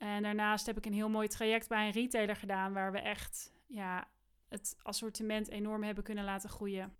En 0.00 0.22
daarnaast 0.22 0.66
heb 0.66 0.76
ik 0.76 0.86
een 0.86 0.92
heel 0.92 1.08
mooi 1.08 1.28
traject 1.28 1.68
bij 1.68 1.86
een 1.86 1.92
retailer 1.92 2.36
gedaan, 2.36 2.72
waar 2.72 2.92
we 2.92 2.98
echt 2.98 3.52
ja, 3.66 4.08
het 4.48 4.76
assortiment 4.82 5.48
enorm 5.48 5.82
hebben 5.82 6.04
kunnen 6.04 6.24
laten 6.24 6.50
groeien. 6.50 6.96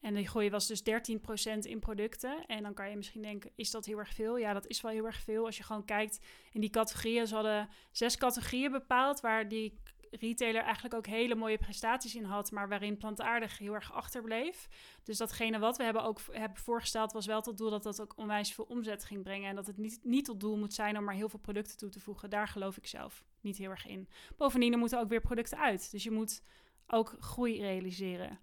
En 0.00 0.14
die 0.14 0.28
groei 0.28 0.50
was 0.50 0.66
dus 0.66 0.82
13% 0.82 1.58
in 1.58 1.78
producten. 1.80 2.46
En 2.46 2.62
dan 2.62 2.74
kan 2.74 2.90
je 2.90 2.96
misschien 2.96 3.22
denken, 3.22 3.50
is 3.54 3.70
dat 3.70 3.84
heel 3.84 3.98
erg 3.98 4.14
veel? 4.14 4.36
Ja, 4.36 4.52
dat 4.52 4.66
is 4.66 4.80
wel 4.80 4.92
heel 4.92 5.06
erg 5.06 5.20
veel. 5.20 5.44
Als 5.44 5.56
je 5.56 5.62
gewoon 5.62 5.84
kijkt 5.84 6.20
in 6.52 6.60
die 6.60 6.70
categorieën. 6.70 7.26
Ze 7.26 7.34
hadden 7.34 7.68
zes 7.90 8.16
categorieën 8.16 8.70
bepaald 8.70 9.20
waar 9.20 9.48
die 9.48 9.80
retailer 10.20 10.62
eigenlijk 10.62 10.94
ook 10.94 11.06
hele 11.06 11.34
mooie 11.34 11.58
prestaties 11.58 12.14
in 12.14 12.24
had, 12.24 12.50
maar 12.50 12.68
waarin 12.68 12.96
plantaardig 12.96 13.58
heel 13.58 13.74
erg 13.74 13.92
achterbleef. 13.92 14.68
Dus 15.02 15.18
datgene 15.18 15.58
wat 15.58 15.76
we 15.76 15.84
hebben 15.84 16.02
ook 16.02 16.20
hebben 16.30 16.58
voorgesteld 16.58 17.12
was 17.12 17.26
wel 17.26 17.40
tot 17.40 17.58
doel 17.58 17.70
dat 17.70 17.82
dat 17.82 18.00
ook 18.00 18.12
onwijs 18.16 18.52
veel 18.52 18.64
omzet 18.64 19.04
ging 19.04 19.22
brengen. 19.22 19.48
En 19.48 19.54
dat 19.54 19.66
het 19.66 19.76
niet, 19.76 20.00
niet 20.02 20.24
tot 20.24 20.40
doel 20.40 20.56
moet 20.56 20.74
zijn 20.74 20.98
om 20.98 21.04
maar 21.04 21.14
heel 21.14 21.28
veel 21.28 21.38
producten 21.38 21.76
toe 21.76 21.88
te 21.88 22.00
voegen. 22.00 22.30
Daar 22.30 22.48
geloof 22.48 22.76
ik 22.76 22.86
zelf 22.86 23.24
niet 23.40 23.56
heel 23.56 23.70
erg 23.70 23.86
in. 23.86 24.08
Bovendien, 24.36 24.72
er 24.72 24.78
moeten 24.78 25.00
ook 25.00 25.08
weer 25.08 25.20
producten 25.20 25.58
uit. 25.58 25.90
Dus 25.90 26.02
je 26.02 26.10
moet 26.10 26.42
ook 26.86 27.16
groei 27.18 27.60
realiseren. 27.60 28.38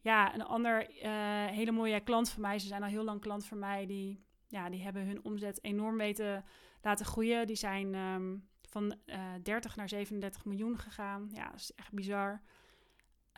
Ja, 0.00 0.34
een 0.34 0.44
ander 0.44 0.90
uh, 1.02 1.46
hele 1.46 1.70
mooie 1.70 2.00
klant 2.00 2.30
van 2.30 2.42
mij, 2.42 2.58
ze 2.58 2.66
zijn 2.66 2.82
al 2.82 2.88
heel 2.88 3.04
lang 3.04 3.20
klant 3.20 3.46
van 3.46 3.58
mij, 3.58 3.86
die, 3.86 4.24
ja, 4.48 4.70
die 4.70 4.82
hebben 4.82 5.06
hun 5.06 5.24
omzet 5.24 5.64
enorm 5.64 5.96
weten 5.96 6.44
laten 6.82 7.06
groeien. 7.06 7.46
Die 7.46 7.56
zijn 7.56 7.94
um, 7.94 8.48
van 8.70 8.84
uh, 9.06 9.34
eh, 9.34 9.42
30 9.42 9.76
naar 9.76 9.88
37 9.88 10.44
miljoen 10.44 10.78
gegaan. 10.78 11.28
Ja, 11.32 11.50
dat 11.50 11.60
is 11.60 11.74
echt 11.74 11.92
bizar. 11.92 12.40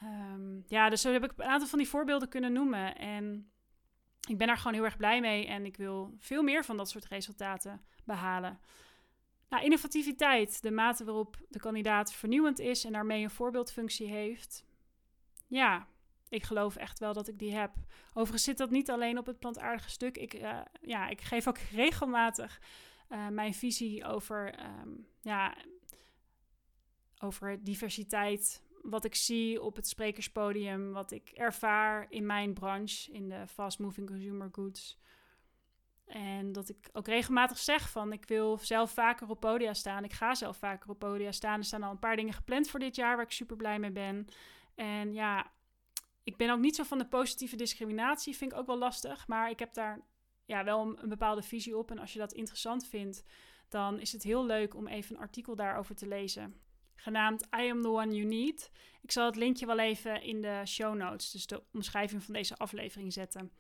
Um, 0.02 0.64
ja, 0.66 0.88
dus 0.88 1.00
zo 1.00 1.12
heb 1.12 1.24
ik 1.24 1.32
een 1.36 1.44
aantal 1.44 1.68
van 1.68 1.78
die 1.78 1.88
voorbeelden 1.88 2.28
kunnen 2.28 2.52
noemen. 2.52 2.96
En 2.96 3.50
ik 4.28 4.38
ben 4.38 4.46
daar 4.46 4.56
gewoon 4.56 4.74
heel 4.74 4.84
erg 4.84 4.96
blij 4.96 5.20
mee. 5.20 5.46
En 5.46 5.64
ik 5.64 5.76
wil 5.76 6.14
veel 6.18 6.42
meer 6.42 6.64
van 6.64 6.76
dat 6.76 6.90
soort 6.90 7.06
resultaten 7.06 7.80
behalen. 8.04 8.60
Nou, 9.48 9.64
innovativiteit, 9.64 10.62
de 10.62 10.70
mate 10.70 11.04
waarop 11.04 11.36
de 11.48 11.60
kandidaat 11.60 12.12
vernieuwend 12.12 12.58
is 12.58 12.84
en 12.84 12.92
daarmee 12.92 13.22
een 13.22 13.30
voorbeeldfunctie 13.30 14.06
heeft. 14.06 14.64
Ja, 15.46 15.86
ik 16.28 16.42
geloof 16.42 16.76
echt 16.76 16.98
wel 16.98 17.12
dat 17.12 17.28
ik 17.28 17.38
die 17.38 17.54
heb. 17.54 17.72
Overigens 18.08 18.44
zit 18.44 18.58
dat 18.58 18.70
niet 18.70 18.90
alleen 18.90 19.18
op 19.18 19.26
het 19.26 19.38
plantaardige 19.38 19.90
stuk. 19.90 20.16
Ik, 20.16 20.34
uh, 20.34 20.60
ja, 20.80 21.08
ik 21.08 21.20
geef 21.20 21.48
ook 21.48 21.58
regelmatig 21.82 22.60
uh, 23.12 23.28
mijn 23.28 23.54
visie 23.54 24.04
over, 24.04 24.54
um, 24.64 25.06
ja, 25.20 25.54
over 27.18 27.64
diversiteit. 27.64 28.62
Wat 28.82 29.04
ik 29.04 29.14
zie 29.14 29.62
op 29.62 29.76
het 29.76 29.88
sprekerspodium, 29.88 30.92
wat 30.92 31.10
ik 31.10 31.28
ervaar 31.28 32.06
in 32.08 32.26
mijn 32.26 32.52
branche, 32.52 33.12
in 33.12 33.28
de 33.28 33.46
fast-moving 33.46 34.06
consumer 34.06 34.48
goods. 34.52 35.00
En 36.06 36.52
dat 36.52 36.68
ik 36.68 36.88
ook 36.92 37.06
regelmatig 37.06 37.58
zeg 37.58 37.90
van 37.90 38.12
ik 38.12 38.24
wil 38.26 38.58
zelf 38.58 38.92
vaker 38.92 39.28
op 39.28 39.40
podia 39.40 39.74
staan. 39.74 40.04
Ik 40.04 40.12
ga 40.12 40.34
zelf 40.34 40.56
vaker 40.56 40.90
op 40.90 40.98
podia 40.98 41.32
staan. 41.32 41.58
Er 41.58 41.64
staan 41.64 41.82
al 41.82 41.90
een 41.90 41.98
paar 41.98 42.16
dingen 42.16 42.32
gepland 42.32 42.68
voor 42.68 42.80
dit 42.80 42.96
jaar 42.96 43.16
waar 43.16 43.24
ik 43.24 43.32
super 43.32 43.56
blij 43.56 43.78
mee 43.78 43.90
ben. 43.92 44.26
En 44.74 45.12
ja, 45.12 45.50
ik 46.22 46.36
ben 46.36 46.50
ook 46.50 46.58
niet 46.58 46.76
zo 46.76 46.82
van 46.82 46.98
de 46.98 47.08
positieve 47.08 47.56
discriminatie. 47.56 48.36
Vind 48.36 48.52
ik 48.52 48.58
ook 48.58 48.66
wel 48.66 48.78
lastig. 48.78 49.28
Maar 49.28 49.50
ik 49.50 49.58
heb 49.58 49.74
daar 49.74 50.00
ja, 50.52 50.64
wel 50.64 50.96
een, 50.98 51.08
bepaalde 51.08 51.42
visie 51.42 51.76
op. 51.76 51.90
En 51.90 51.98
als 51.98 52.12
je 52.12 52.18
dat 52.18 52.32
interessant 52.32 52.86
vindt, 52.86 53.22
dan 53.68 54.00
is 54.00 54.12
het 54.12 54.22
heel 54.22 54.46
leuk 54.46 54.74
om 54.74 54.86
even 54.86 55.14
een 55.14 55.22
artikel 55.22 55.56
daarover 55.56 55.94
te 55.94 56.06
lezen. 56.06 56.60
Genaamd 56.94 57.42
I 57.42 57.70
am 57.70 57.82
the 57.82 57.88
one 57.88 58.14
you 58.14 58.24
need. 58.24 58.70
Ik 59.02 59.10
zal 59.10 59.26
het 59.26 59.36
linkje 59.36 59.66
wel 59.66 59.78
even 59.78 60.22
in 60.22 60.42
de 60.42 60.62
show 60.66 60.94
notes, 60.94 61.30
dus 61.30 61.46
de 61.46 61.62
omschrijving 61.72 62.22
van 62.22 62.34
deze 62.34 62.56
aflevering 62.56 63.12
zetten. 63.12 63.52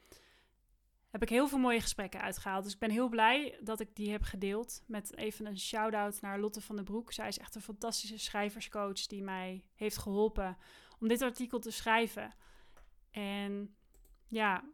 Heb 1.10 1.22
ik 1.22 1.28
heel 1.28 1.48
veel 1.48 1.58
mooie 1.58 1.80
gesprekken 1.80 2.20
uitgehaald. 2.20 2.64
Dus 2.64 2.72
ik 2.72 2.78
ben 2.78 2.90
heel 2.90 3.08
blij 3.08 3.58
dat 3.62 3.80
ik 3.80 3.96
die 3.96 4.10
heb 4.10 4.22
gedeeld. 4.22 4.82
Met 4.86 5.16
even 5.16 5.46
een 5.46 5.58
shout-out 5.58 6.20
naar 6.20 6.40
Lotte 6.40 6.60
van 6.60 6.76
den 6.76 6.84
Broek. 6.84 7.12
Zij 7.12 7.28
is 7.28 7.38
echt 7.38 7.54
een 7.54 7.60
fantastische 7.60 8.18
schrijverscoach 8.18 9.06
die 9.06 9.22
mij 9.22 9.64
heeft 9.74 9.98
geholpen 9.98 10.56
om 10.98 11.08
dit 11.08 11.22
artikel 11.22 11.58
te 11.58 11.70
schrijven. 11.70 12.34
En 13.10 13.74
ja, 14.26 14.64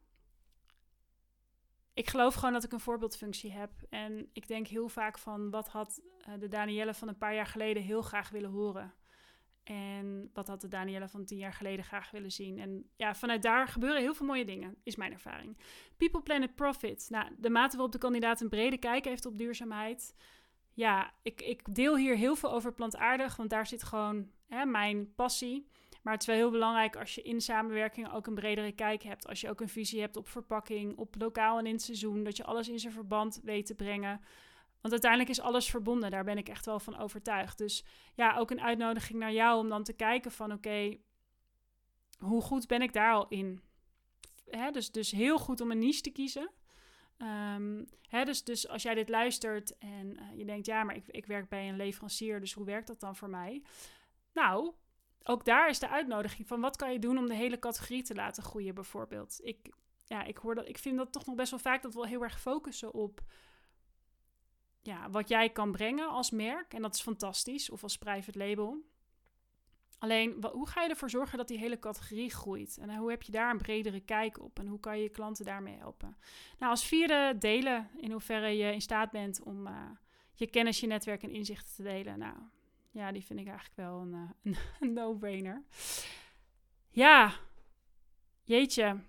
ik 1.99 2.09
geloof 2.09 2.35
gewoon 2.35 2.53
dat 2.53 2.65
ik 2.65 2.73
een 2.73 2.81
voorbeeldfunctie 2.81 3.53
heb. 3.53 3.71
En 3.91 4.29
ik 4.33 4.49
denk 4.49 4.67
heel 4.67 4.89
vaak 4.89 5.19
van 5.19 5.51
wat 5.51 5.69
had 5.69 6.01
eh, 6.21 6.33
de 6.39 6.49
Danielle 6.49 6.95
van 6.95 7.09
een 7.09 7.19
paar 7.19 7.35
jaar 7.35 7.47
geleden 7.47 7.83
heel 7.83 8.03
graag 8.03 8.31
willen 8.31 8.51
horen. 8.51 8.95
En 9.65 10.31
wat 10.33 10.49
had 10.49 10.61
de 10.61 10.69
Danielle 10.69 11.09
van 11.09 11.25
tien 11.25 11.39
jaar 11.39 11.53
geleden 11.53 11.85
graag 11.85 12.11
willen 12.11 12.33
zien. 12.33 12.59
En 12.59 12.91
ja, 12.97 13.15
vanuit 13.15 13.43
daar 13.43 13.69
gebeuren 13.69 14.01
heel 14.01 14.15
veel 14.15 14.27
mooie 14.27 14.45
dingen, 14.45 14.77
is 14.83 14.97
mijn 14.97 15.13
ervaring. 15.13 15.57
People, 15.97 16.23
Planet, 16.23 16.55
Profit. 16.55 17.07
Nou, 17.11 17.35
de 17.39 17.51
mate 17.51 17.77
waarop 17.77 17.93
de 17.93 17.99
kandidaat 17.99 18.41
een 18.41 18.49
brede 18.49 18.79
kijk 18.79 19.05
heeft 19.05 19.27
op 19.27 19.39
duurzaamheid. 19.39 20.15
Ja, 20.75 21.13
ik, 21.23 21.41
ik 21.43 21.75
deel 21.75 21.97
hier 21.97 22.17
heel 22.17 22.37
veel 22.37 22.53
over 22.53 22.73
plantaardig, 22.73 23.37
want 23.37 23.51
daar 23.51 23.67
zit 23.67 23.83
gewoon 23.83 24.31
mijn 24.49 25.15
passie. 25.15 25.69
Maar 26.03 26.13
het 26.13 26.23
is 26.23 26.29
wel 26.29 26.37
heel 26.37 26.51
belangrijk 26.51 26.97
als 26.97 27.15
je 27.15 27.23
in 27.23 27.41
samenwerking 27.41 28.13
ook 28.13 28.27
een 28.27 28.35
bredere 28.35 28.73
kijk 28.73 29.03
hebt. 29.03 29.27
Als 29.27 29.41
je 29.41 29.49
ook 29.49 29.61
een 29.61 29.69
visie 29.69 30.01
hebt 30.01 30.17
op 30.17 30.29
verpakking, 30.29 30.97
op 30.97 31.15
lokaal 31.19 31.59
en 31.59 31.67
in 31.67 31.73
het 31.73 31.83
seizoen. 31.83 32.25
Dat 32.25 32.37
je 32.37 32.45
alles 32.45 32.69
in 32.69 32.79
zijn 32.79 32.93
verband 32.93 33.41
weet 33.43 33.67
te 33.67 33.75
brengen. 33.75 34.21
Want 34.81 34.93
uiteindelijk 34.93 35.31
is 35.31 35.41
alles 35.41 35.71
verbonden. 35.71 36.11
Daar 36.11 36.25
ben 36.25 36.39
ik 36.39 36.49
echt 36.49 36.67
wel 36.67 36.81
van 36.81 36.99
overtuigd. 36.99 37.59
Dus 37.59 37.85
ja, 38.15 38.37
ook 38.37 38.51
een 38.51 38.61
uitnodiging 38.61 39.19
naar 39.19 39.33
jou 39.33 39.59
om 39.59 39.69
dan 39.69 39.83
te 39.83 39.93
kijken 39.93 40.33
van 40.33 40.53
oké, 40.53 40.97
hoe 42.19 42.43
goed 42.43 42.67
ben 42.67 42.83
ik 42.83 42.93
daar 42.93 43.13
al 43.13 43.29
in? 43.29 43.61
Hè, 44.51 44.71
dus, 44.71 44.91
dus 44.91 45.11
heel 45.11 45.39
goed 45.39 45.61
om 45.61 45.71
een 45.71 45.79
niche 45.79 46.01
te 46.01 46.11
kiezen. 46.11 46.51
Um, 47.55 47.87
hè, 48.09 48.25
dus, 48.25 48.45
dus 48.45 48.69
als 48.69 48.83
jij 48.83 48.95
dit 48.95 49.09
luistert 49.09 49.79
en 49.79 50.07
uh, 50.07 50.39
je 50.39 50.45
denkt, 50.45 50.67
ja, 50.67 50.85
maar 50.85 50.97
ik, 50.97 51.05
ik 51.07 51.27
werk 51.27 51.49
bij 51.49 51.69
een 51.69 51.77
leverancier, 51.77 52.41
dus 52.41 52.53
hoe 52.53 52.65
werkt 52.65 52.87
dat 52.87 53.01
dan 53.01 53.17
voor 53.17 53.31
mij? 53.31 53.63
Nou, 54.39 54.73
ook 55.23 55.45
daar 55.45 55.69
is 55.69 55.79
de 55.79 55.89
uitnodiging 55.89 56.49
van 56.49 56.61
wat 56.61 56.77
kan 56.77 56.93
je 56.93 56.99
doen 56.99 57.19
om 57.19 57.27
de 57.27 57.35
hele 57.35 57.59
categorie 57.59 58.03
te 58.03 58.15
laten 58.15 58.43
groeien, 58.43 58.75
bijvoorbeeld. 58.75 59.41
Ik, 59.43 59.73
ja, 60.07 60.25
ik, 60.25 60.37
hoor 60.37 60.55
dat, 60.55 60.69
ik 60.69 60.79
vind 60.79 60.97
dat 60.97 61.13
toch 61.13 61.27
nog 61.27 61.35
best 61.35 61.51
wel 61.51 61.61
vaak 61.61 61.83
dat 61.83 61.95
we 61.95 62.09
heel 62.09 62.23
erg 62.23 62.41
focussen 62.41 62.93
op 62.93 63.21
ja, 64.83 65.11
wat 65.11 65.29
jij 65.29 65.51
kan 65.51 65.73
brengen 65.73 66.09
als 66.09 66.31
merk. 66.31 66.75
En 66.75 66.83
dat 66.83 66.95
is 66.95 67.01
fantastisch, 67.01 67.71
of 67.71 67.83
als 67.83 67.99
private 67.99 68.39
label. 68.39 68.85
Alleen, 69.99 70.45
hoe 70.53 70.69
ga 70.69 70.83
je 70.83 70.89
ervoor 70.89 71.11
zorgen 71.11 71.39
dat 71.39 71.49
die 71.49 71.59
hele 71.59 71.79
categorie 71.79 72.31
groeit? 72.31 72.79
En 72.81 72.97
hoe 72.97 73.11
heb 73.11 73.23
je 73.23 73.33
daar 73.33 73.51
een 73.51 73.59
bredere 73.59 74.01
kijk 74.01 74.41
op? 74.41 74.59
En 74.59 74.67
hoe 74.67 74.81
kan 74.81 74.97
je 74.97 75.03
je 75.03 75.09
klanten 75.09 75.45
daarmee 75.45 75.77
helpen? 75.77 76.17
Nou, 76.59 76.71
als 76.71 76.87
vierde 76.87 77.37
delen 77.39 77.91
in 77.97 78.11
hoeverre 78.11 78.57
je 78.57 78.73
in 78.73 78.81
staat 78.81 79.11
bent 79.11 79.43
om 79.43 79.67
uh, 79.67 79.91
je 80.35 80.47
kennis, 80.47 80.81
je 80.81 80.87
netwerk 80.87 81.23
en 81.23 81.31
inzichten 81.31 81.75
te 81.75 81.83
delen. 81.83 82.19
Nou, 82.19 82.37
ja, 82.91 83.13
die 83.13 83.25
vind 83.25 83.41
ik 83.41 83.47
eigenlijk 83.47 83.77
wel 83.77 84.01
een, 84.01 84.13
uh, 84.43 84.59
een 84.81 84.93
no-brainer. 84.93 85.63
Ja, 86.89 87.33
jeetje. 88.43 89.01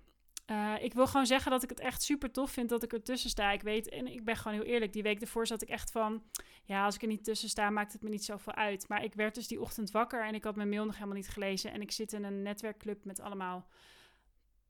Uh, 0.52 0.76
ik 0.80 0.94
wil 0.94 1.08
gewoon 1.08 1.26
zeggen 1.26 1.52
dat 1.52 1.64
ik 1.64 1.70
het 1.70 1.80
echt 1.80 2.02
super 2.02 2.32
tof 2.32 2.52
vind 2.52 2.70
dat 2.70 2.84
ik 2.84 2.94
ertussen 2.94 3.30
sta. 3.30 3.52
Ik 3.52 3.62
weet, 3.62 3.90
en 3.90 4.08
ik 4.08 4.24
ben 4.24 4.36
gewoon 4.36 4.58
heel 4.58 4.68
eerlijk, 4.68 4.94
die 4.94 5.04
week 5.04 5.22
ervoor 5.22 5.48
zat 5.48 5.62
ik 5.62 5.70
echt 5.70 5.92
van... 5.92 6.24
Ja, 6.64 6.86
als 6.86 6.96
ik 6.96 7.02
er 7.02 7.08
niet 7.08 7.24
tussen 7.24 7.50
sta, 7.50 7.70
maakt 7.70 7.94
het 7.94 8.02
me 8.02 8.10
niet 8.10 8.26
zoveel 8.26 8.54
uit. 8.54 8.88
Maar 8.88 9.04
ik 9.04 9.14
werd 9.14 9.36
dus 9.36 9.48
die 9.48 9.62
ochtend 9.62 9.92
wakker 9.92 10.26
en 10.26 10.34
ik 10.34 10.44
had 10.44 10.56
mijn 10.56 10.70
mail 10.70 10.86
nog 10.86 10.94
helemaal 10.96 11.16
niet 11.16 11.30
gelezen. 11.30 11.72
En 11.72 11.82
ik 11.82 11.92
zit 11.92 12.14
in 12.14 12.24
een 12.24 12.42
netwerkclub 12.42 13.06
met 13.06 13.20
allemaal 13.20 13.70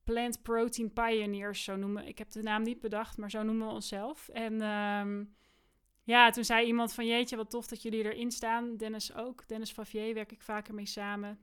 plant 0.03 0.41
protein 0.41 0.93
pioneers, 0.93 1.63
zo 1.63 1.75
noemen. 1.75 2.07
Ik 2.07 2.17
heb 2.17 2.31
de 2.31 2.41
naam 2.41 2.61
niet 2.61 2.79
bedacht, 2.79 3.17
maar 3.17 3.29
zo 3.29 3.43
noemen 3.43 3.67
we 3.67 3.73
onszelf. 3.73 4.29
En... 4.29 4.61
Um, 4.61 5.37
ja, 6.09 6.29
toen 6.29 6.45
zei 6.45 6.65
iemand 6.65 6.93
van 6.93 7.05
jeetje, 7.05 7.35
wat 7.35 7.49
tof 7.49 7.67
dat 7.67 7.81
jullie 7.81 8.03
erin 8.03 8.31
staan. 8.31 8.77
Dennis 8.77 9.13
ook. 9.13 9.47
Dennis 9.47 9.71
Favier 9.71 10.13
werk 10.13 10.31
ik 10.31 10.41
vaker 10.41 10.73
mee 10.73 10.85
samen. 10.85 11.39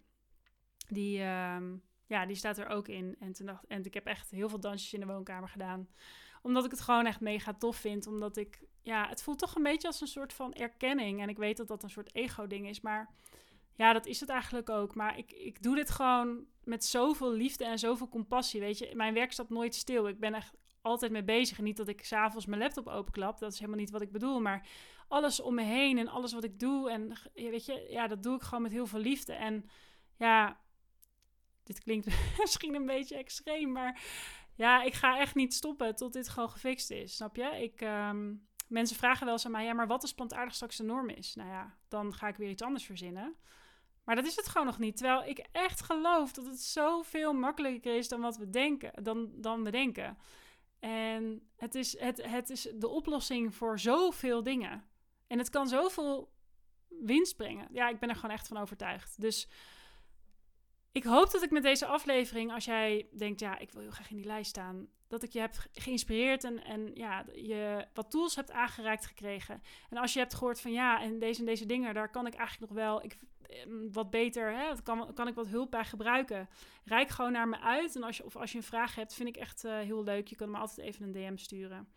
Die, 0.88 1.22
um, 1.22 1.82
ja, 2.06 2.26
die 2.26 2.36
staat 2.36 2.58
er 2.58 2.68
ook 2.68 2.88
in. 2.88 3.16
En, 3.20 3.32
toen 3.32 3.46
dacht, 3.46 3.66
en 3.66 3.84
ik 3.84 3.94
heb 3.94 4.06
echt 4.06 4.30
heel 4.30 4.48
veel 4.48 4.60
dansjes 4.60 4.92
in 4.92 5.00
de 5.00 5.06
woonkamer 5.06 5.48
gedaan. 5.48 5.88
Omdat 6.42 6.64
ik 6.64 6.70
het 6.70 6.80
gewoon 6.80 7.06
echt 7.06 7.20
mega 7.20 7.54
tof 7.54 7.76
vind. 7.76 8.06
Omdat 8.06 8.36
ik, 8.36 8.60
ja, 8.82 9.08
het 9.08 9.22
voelt 9.22 9.38
toch 9.38 9.54
een 9.54 9.62
beetje 9.62 9.86
als 9.86 10.00
een 10.00 10.06
soort 10.06 10.32
van 10.32 10.52
erkenning. 10.52 11.20
En 11.20 11.28
ik 11.28 11.36
weet 11.36 11.56
dat 11.56 11.68
dat 11.68 11.82
een 11.82 11.90
soort 11.90 12.14
ego-ding 12.14 12.68
is. 12.68 12.80
Maar 12.80 13.14
ja, 13.74 13.92
dat 13.92 14.06
is 14.06 14.20
het 14.20 14.28
eigenlijk 14.28 14.70
ook. 14.70 14.94
Maar 14.94 15.18
ik, 15.18 15.32
ik 15.32 15.62
doe 15.62 15.74
dit 15.74 15.90
gewoon 15.90 16.44
met 16.64 16.84
zoveel 16.84 17.32
liefde 17.32 17.64
en 17.64 17.78
zoveel 17.78 18.08
compassie. 18.08 18.60
Weet 18.60 18.78
je, 18.78 18.92
mijn 18.94 19.14
werk 19.14 19.32
staat 19.32 19.50
nooit 19.50 19.74
stil. 19.74 20.08
Ik 20.08 20.20
ben 20.20 20.34
echt 20.34 20.56
altijd 20.86 21.12
mee 21.12 21.24
bezig. 21.24 21.58
En 21.58 21.64
niet 21.64 21.76
dat 21.76 21.88
ik 21.88 22.04
s'avonds 22.04 22.46
mijn 22.46 22.60
laptop 22.60 22.86
openklap. 22.86 23.38
Dat 23.38 23.52
is 23.52 23.58
helemaal 23.58 23.80
niet 23.80 23.90
wat 23.90 24.02
ik 24.02 24.12
bedoel. 24.12 24.40
Maar 24.40 24.68
alles 25.08 25.40
om 25.40 25.54
me 25.54 25.62
heen 25.62 25.98
en 25.98 26.08
alles 26.08 26.32
wat 26.32 26.44
ik 26.44 26.58
doe. 26.58 26.90
En 26.90 27.12
weet 27.34 27.64
je, 27.64 27.86
ja, 27.90 28.06
dat 28.06 28.22
doe 28.22 28.36
ik 28.36 28.42
gewoon 28.42 28.62
met 28.62 28.72
heel 28.72 28.86
veel 28.86 29.00
liefde. 29.00 29.32
En 29.32 29.70
ja, 30.16 30.60
dit 31.62 31.82
klinkt 31.82 32.06
misschien 32.40 32.74
een 32.74 32.86
beetje 32.86 33.16
extreem. 33.16 33.72
Maar 33.72 34.00
ja, 34.54 34.82
ik 34.82 34.94
ga 34.94 35.18
echt 35.18 35.34
niet 35.34 35.54
stoppen 35.54 35.96
tot 35.96 36.12
dit 36.12 36.28
gewoon 36.28 36.50
gefixt 36.50 36.90
is. 36.90 37.14
Snap 37.14 37.36
je? 37.36 37.62
Ik, 37.62 37.80
ehm, 37.80 38.34
mensen 38.68 38.96
vragen 38.96 39.24
wel 39.24 39.34
eens 39.34 39.44
aan 39.44 39.52
mij, 39.52 39.64
ja, 39.64 39.72
maar 39.72 39.86
wat 39.86 40.02
als 40.02 40.14
plantaardig 40.14 40.54
straks 40.54 40.76
de 40.76 40.82
norm 40.82 41.08
is? 41.08 41.34
Nou 41.34 41.48
ja, 41.48 41.74
dan 41.88 42.14
ga 42.14 42.28
ik 42.28 42.36
weer 42.36 42.50
iets 42.50 42.62
anders 42.62 42.84
verzinnen. 42.84 43.36
Maar 44.04 44.16
dat 44.16 44.26
is 44.26 44.36
het 44.36 44.48
gewoon 44.48 44.66
nog 44.66 44.78
niet. 44.78 44.96
Terwijl 44.96 45.24
ik 45.24 45.46
echt 45.52 45.82
geloof 45.82 46.32
dat 46.32 46.46
het 46.46 46.60
zoveel 46.60 47.32
makkelijker 47.32 47.96
is 47.96 48.08
dan 48.08 48.20
wat 48.20 48.36
we 48.36 48.50
denken. 48.50 49.04
Dan, 49.04 49.30
dan 49.34 49.64
we 49.64 49.70
denken. 49.70 50.18
En 50.80 51.48
het 51.56 51.74
is, 51.74 51.98
het, 51.98 52.22
het 52.22 52.50
is 52.50 52.68
de 52.74 52.88
oplossing 52.88 53.54
voor 53.54 53.78
zoveel 53.78 54.42
dingen. 54.42 54.84
En 55.26 55.38
het 55.38 55.50
kan 55.50 55.68
zoveel 55.68 56.32
winst 56.88 57.36
brengen. 57.36 57.68
Ja, 57.72 57.88
ik 57.88 57.98
ben 57.98 58.08
er 58.08 58.14
gewoon 58.14 58.34
echt 58.34 58.48
van 58.48 58.56
overtuigd. 58.56 59.20
Dus 59.20 59.48
Ik 60.96 61.04
hoop 61.04 61.30
dat 61.30 61.42
ik 61.42 61.50
met 61.50 61.62
deze 61.62 61.86
aflevering, 61.86 62.52
als 62.52 62.64
jij 62.64 63.08
denkt, 63.16 63.40
ja, 63.40 63.58
ik 63.58 63.70
wil 63.72 63.80
heel 63.82 63.90
graag 63.90 64.10
in 64.10 64.16
die 64.16 64.26
lijst 64.26 64.50
staan, 64.50 64.88
dat 65.08 65.22
ik 65.22 65.32
je 65.32 65.40
heb 65.40 65.54
geïnspireerd 65.72 66.44
en, 66.44 66.64
en 66.64 66.90
ja, 66.94 67.24
je 67.32 67.86
wat 67.94 68.10
tools 68.10 68.36
hebt 68.36 68.50
aangereikt 68.50 69.06
gekregen. 69.06 69.62
En 69.90 69.96
als 69.96 70.12
je 70.12 70.18
hebt 70.18 70.34
gehoord 70.34 70.60
van 70.60 70.72
ja, 70.72 71.02
en 71.02 71.18
deze 71.18 71.40
en 71.40 71.46
deze 71.46 71.66
dingen, 71.66 71.94
daar 71.94 72.10
kan 72.10 72.26
ik 72.26 72.34
eigenlijk 72.34 72.72
nog 72.72 72.82
wel 72.82 73.04
ik, 73.04 73.18
wat 73.92 74.10
beter, 74.10 74.52
hè, 74.52 74.82
kan, 74.82 75.14
kan 75.14 75.28
ik 75.28 75.34
wat 75.34 75.46
hulp 75.46 75.70
bij 75.70 75.84
gebruiken. 75.84 76.48
Rijk 76.84 77.08
gewoon 77.08 77.32
naar 77.32 77.48
me 77.48 77.60
uit. 77.60 77.96
En 77.96 78.02
als 78.02 78.16
je, 78.16 78.24
of 78.24 78.36
als 78.36 78.52
je 78.52 78.58
een 78.58 78.64
vraag 78.64 78.94
hebt, 78.94 79.14
vind 79.14 79.28
ik 79.28 79.36
echt 79.36 79.64
uh, 79.64 79.78
heel 79.78 80.04
leuk. 80.04 80.28
Je 80.28 80.36
kan 80.36 80.50
me 80.50 80.58
altijd 80.58 80.86
even 80.86 81.04
een 81.04 81.12
DM 81.12 81.36
sturen. 81.36 81.88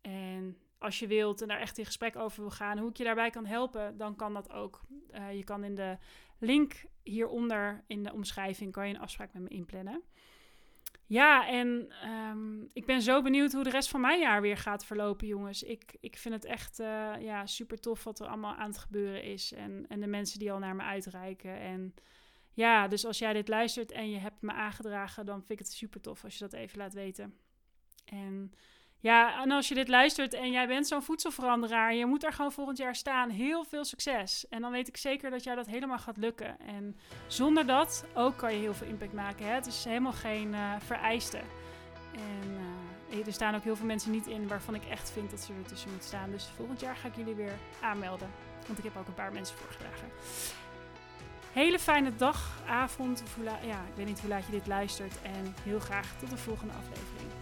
En 0.00 0.58
als 0.78 0.98
je 0.98 1.06
wilt 1.06 1.42
en 1.42 1.48
daar 1.48 1.60
echt 1.60 1.78
in 1.78 1.84
gesprek 1.84 2.16
over 2.16 2.40
wil 2.40 2.50
gaan, 2.50 2.78
hoe 2.78 2.90
ik 2.90 2.96
je 2.96 3.04
daarbij 3.04 3.30
kan 3.30 3.46
helpen, 3.46 3.96
dan 3.96 4.16
kan 4.16 4.34
dat 4.34 4.50
ook. 4.50 4.80
Uh, 5.14 5.36
je 5.36 5.44
kan 5.44 5.64
in 5.64 5.74
de 5.74 5.98
link 6.38 6.84
hieronder 7.02 7.84
in 7.86 8.02
de 8.02 8.12
omschrijving 8.12 8.72
kan 8.72 8.88
je 8.88 8.94
een 8.94 9.00
afspraak 9.00 9.32
met 9.32 9.42
me 9.42 9.48
inplannen. 9.48 10.02
Ja, 11.12 11.48
en 11.48 11.92
um, 12.30 12.70
ik 12.72 12.86
ben 12.86 13.02
zo 13.02 13.22
benieuwd 13.22 13.52
hoe 13.52 13.64
de 13.64 13.70
rest 13.70 13.88
van 13.88 14.00
mijn 14.00 14.20
jaar 14.20 14.40
weer 14.40 14.56
gaat 14.56 14.84
verlopen, 14.84 15.26
jongens. 15.26 15.62
Ik, 15.62 15.96
ik 16.00 16.16
vind 16.16 16.34
het 16.34 16.44
echt 16.44 16.80
uh, 16.80 17.12
ja, 17.20 17.46
super 17.46 17.80
tof 17.80 18.04
wat 18.04 18.20
er 18.20 18.26
allemaal 18.26 18.54
aan 18.54 18.68
het 18.68 18.78
gebeuren 18.78 19.22
is. 19.22 19.52
En, 19.52 19.84
en 19.88 20.00
de 20.00 20.06
mensen 20.06 20.38
die 20.38 20.52
al 20.52 20.58
naar 20.58 20.76
me 20.76 20.82
uitreiken. 20.82 21.60
En 21.60 21.94
ja, 22.52 22.88
dus 22.88 23.06
als 23.06 23.18
jij 23.18 23.32
dit 23.32 23.48
luistert 23.48 23.90
en 23.90 24.10
je 24.10 24.18
hebt 24.18 24.42
me 24.42 24.52
aangedragen, 24.52 25.26
dan 25.26 25.38
vind 25.38 25.50
ik 25.50 25.58
het 25.58 25.72
super 25.72 26.00
tof 26.00 26.24
als 26.24 26.34
je 26.34 26.48
dat 26.48 26.52
even 26.52 26.78
laat 26.78 26.94
weten. 26.94 27.34
Ja, 29.02 29.42
en 29.42 29.50
als 29.50 29.68
je 29.68 29.74
dit 29.74 29.88
luistert 29.88 30.34
en 30.34 30.50
jij 30.50 30.66
bent 30.66 30.86
zo'n 30.86 31.02
voedselveranderaar, 31.02 31.94
je 31.94 32.06
moet 32.06 32.20
daar 32.20 32.32
gewoon 32.32 32.52
volgend 32.52 32.78
jaar 32.78 32.94
staan. 32.94 33.30
Heel 33.30 33.64
veel 33.64 33.84
succes. 33.84 34.46
En 34.48 34.60
dan 34.60 34.70
weet 34.70 34.88
ik 34.88 34.96
zeker 34.96 35.30
dat 35.30 35.44
jou 35.44 35.56
dat 35.56 35.66
helemaal 35.66 35.98
gaat 35.98 36.16
lukken. 36.16 36.60
En 36.60 36.96
zonder 37.26 37.66
dat 37.66 38.04
ook 38.14 38.36
kan 38.36 38.52
je 38.52 38.58
heel 38.58 38.74
veel 38.74 38.86
impact 38.86 39.12
maken. 39.12 39.46
Hè? 39.46 39.52
Het 39.52 39.66
is 39.66 39.84
helemaal 39.84 40.12
geen 40.12 40.48
uh, 40.48 40.74
vereiste. 40.78 41.38
En 42.12 42.58
uh, 43.10 43.26
er 43.26 43.32
staan 43.32 43.54
ook 43.54 43.62
heel 43.62 43.76
veel 43.76 43.86
mensen 43.86 44.10
niet 44.10 44.26
in 44.26 44.48
waarvan 44.48 44.74
ik 44.74 44.84
echt 44.84 45.10
vind 45.10 45.30
dat 45.30 45.40
ze 45.40 45.52
er 45.52 45.68
tussen 45.68 45.90
moeten 45.90 46.08
staan. 46.08 46.30
Dus 46.30 46.50
volgend 46.56 46.80
jaar 46.80 46.96
ga 46.96 47.08
ik 47.08 47.16
jullie 47.16 47.34
weer 47.34 47.54
aanmelden. 47.80 48.30
Want 48.66 48.78
ik 48.78 48.84
heb 48.84 48.96
ook 48.96 49.06
een 49.06 49.14
paar 49.14 49.32
mensen 49.32 49.56
voorgedragen. 49.56 50.08
Hele 51.52 51.78
fijne 51.78 52.16
dag, 52.16 52.62
avond. 52.66 53.22
Of 53.22 53.36
ja, 53.44 53.80
ik 53.88 53.96
weet 53.96 54.06
niet 54.06 54.20
hoe 54.20 54.28
laat 54.28 54.44
je 54.44 54.52
dit 54.52 54.66
luistert. 54.66 55.22
En 55.22 55.54
heel 55.62 55.80
graag 55.80 56.18
tot 56.18 56.30
de 56.30 56.36
volgende 56.36 56.72
aflevering. 56.72 57.41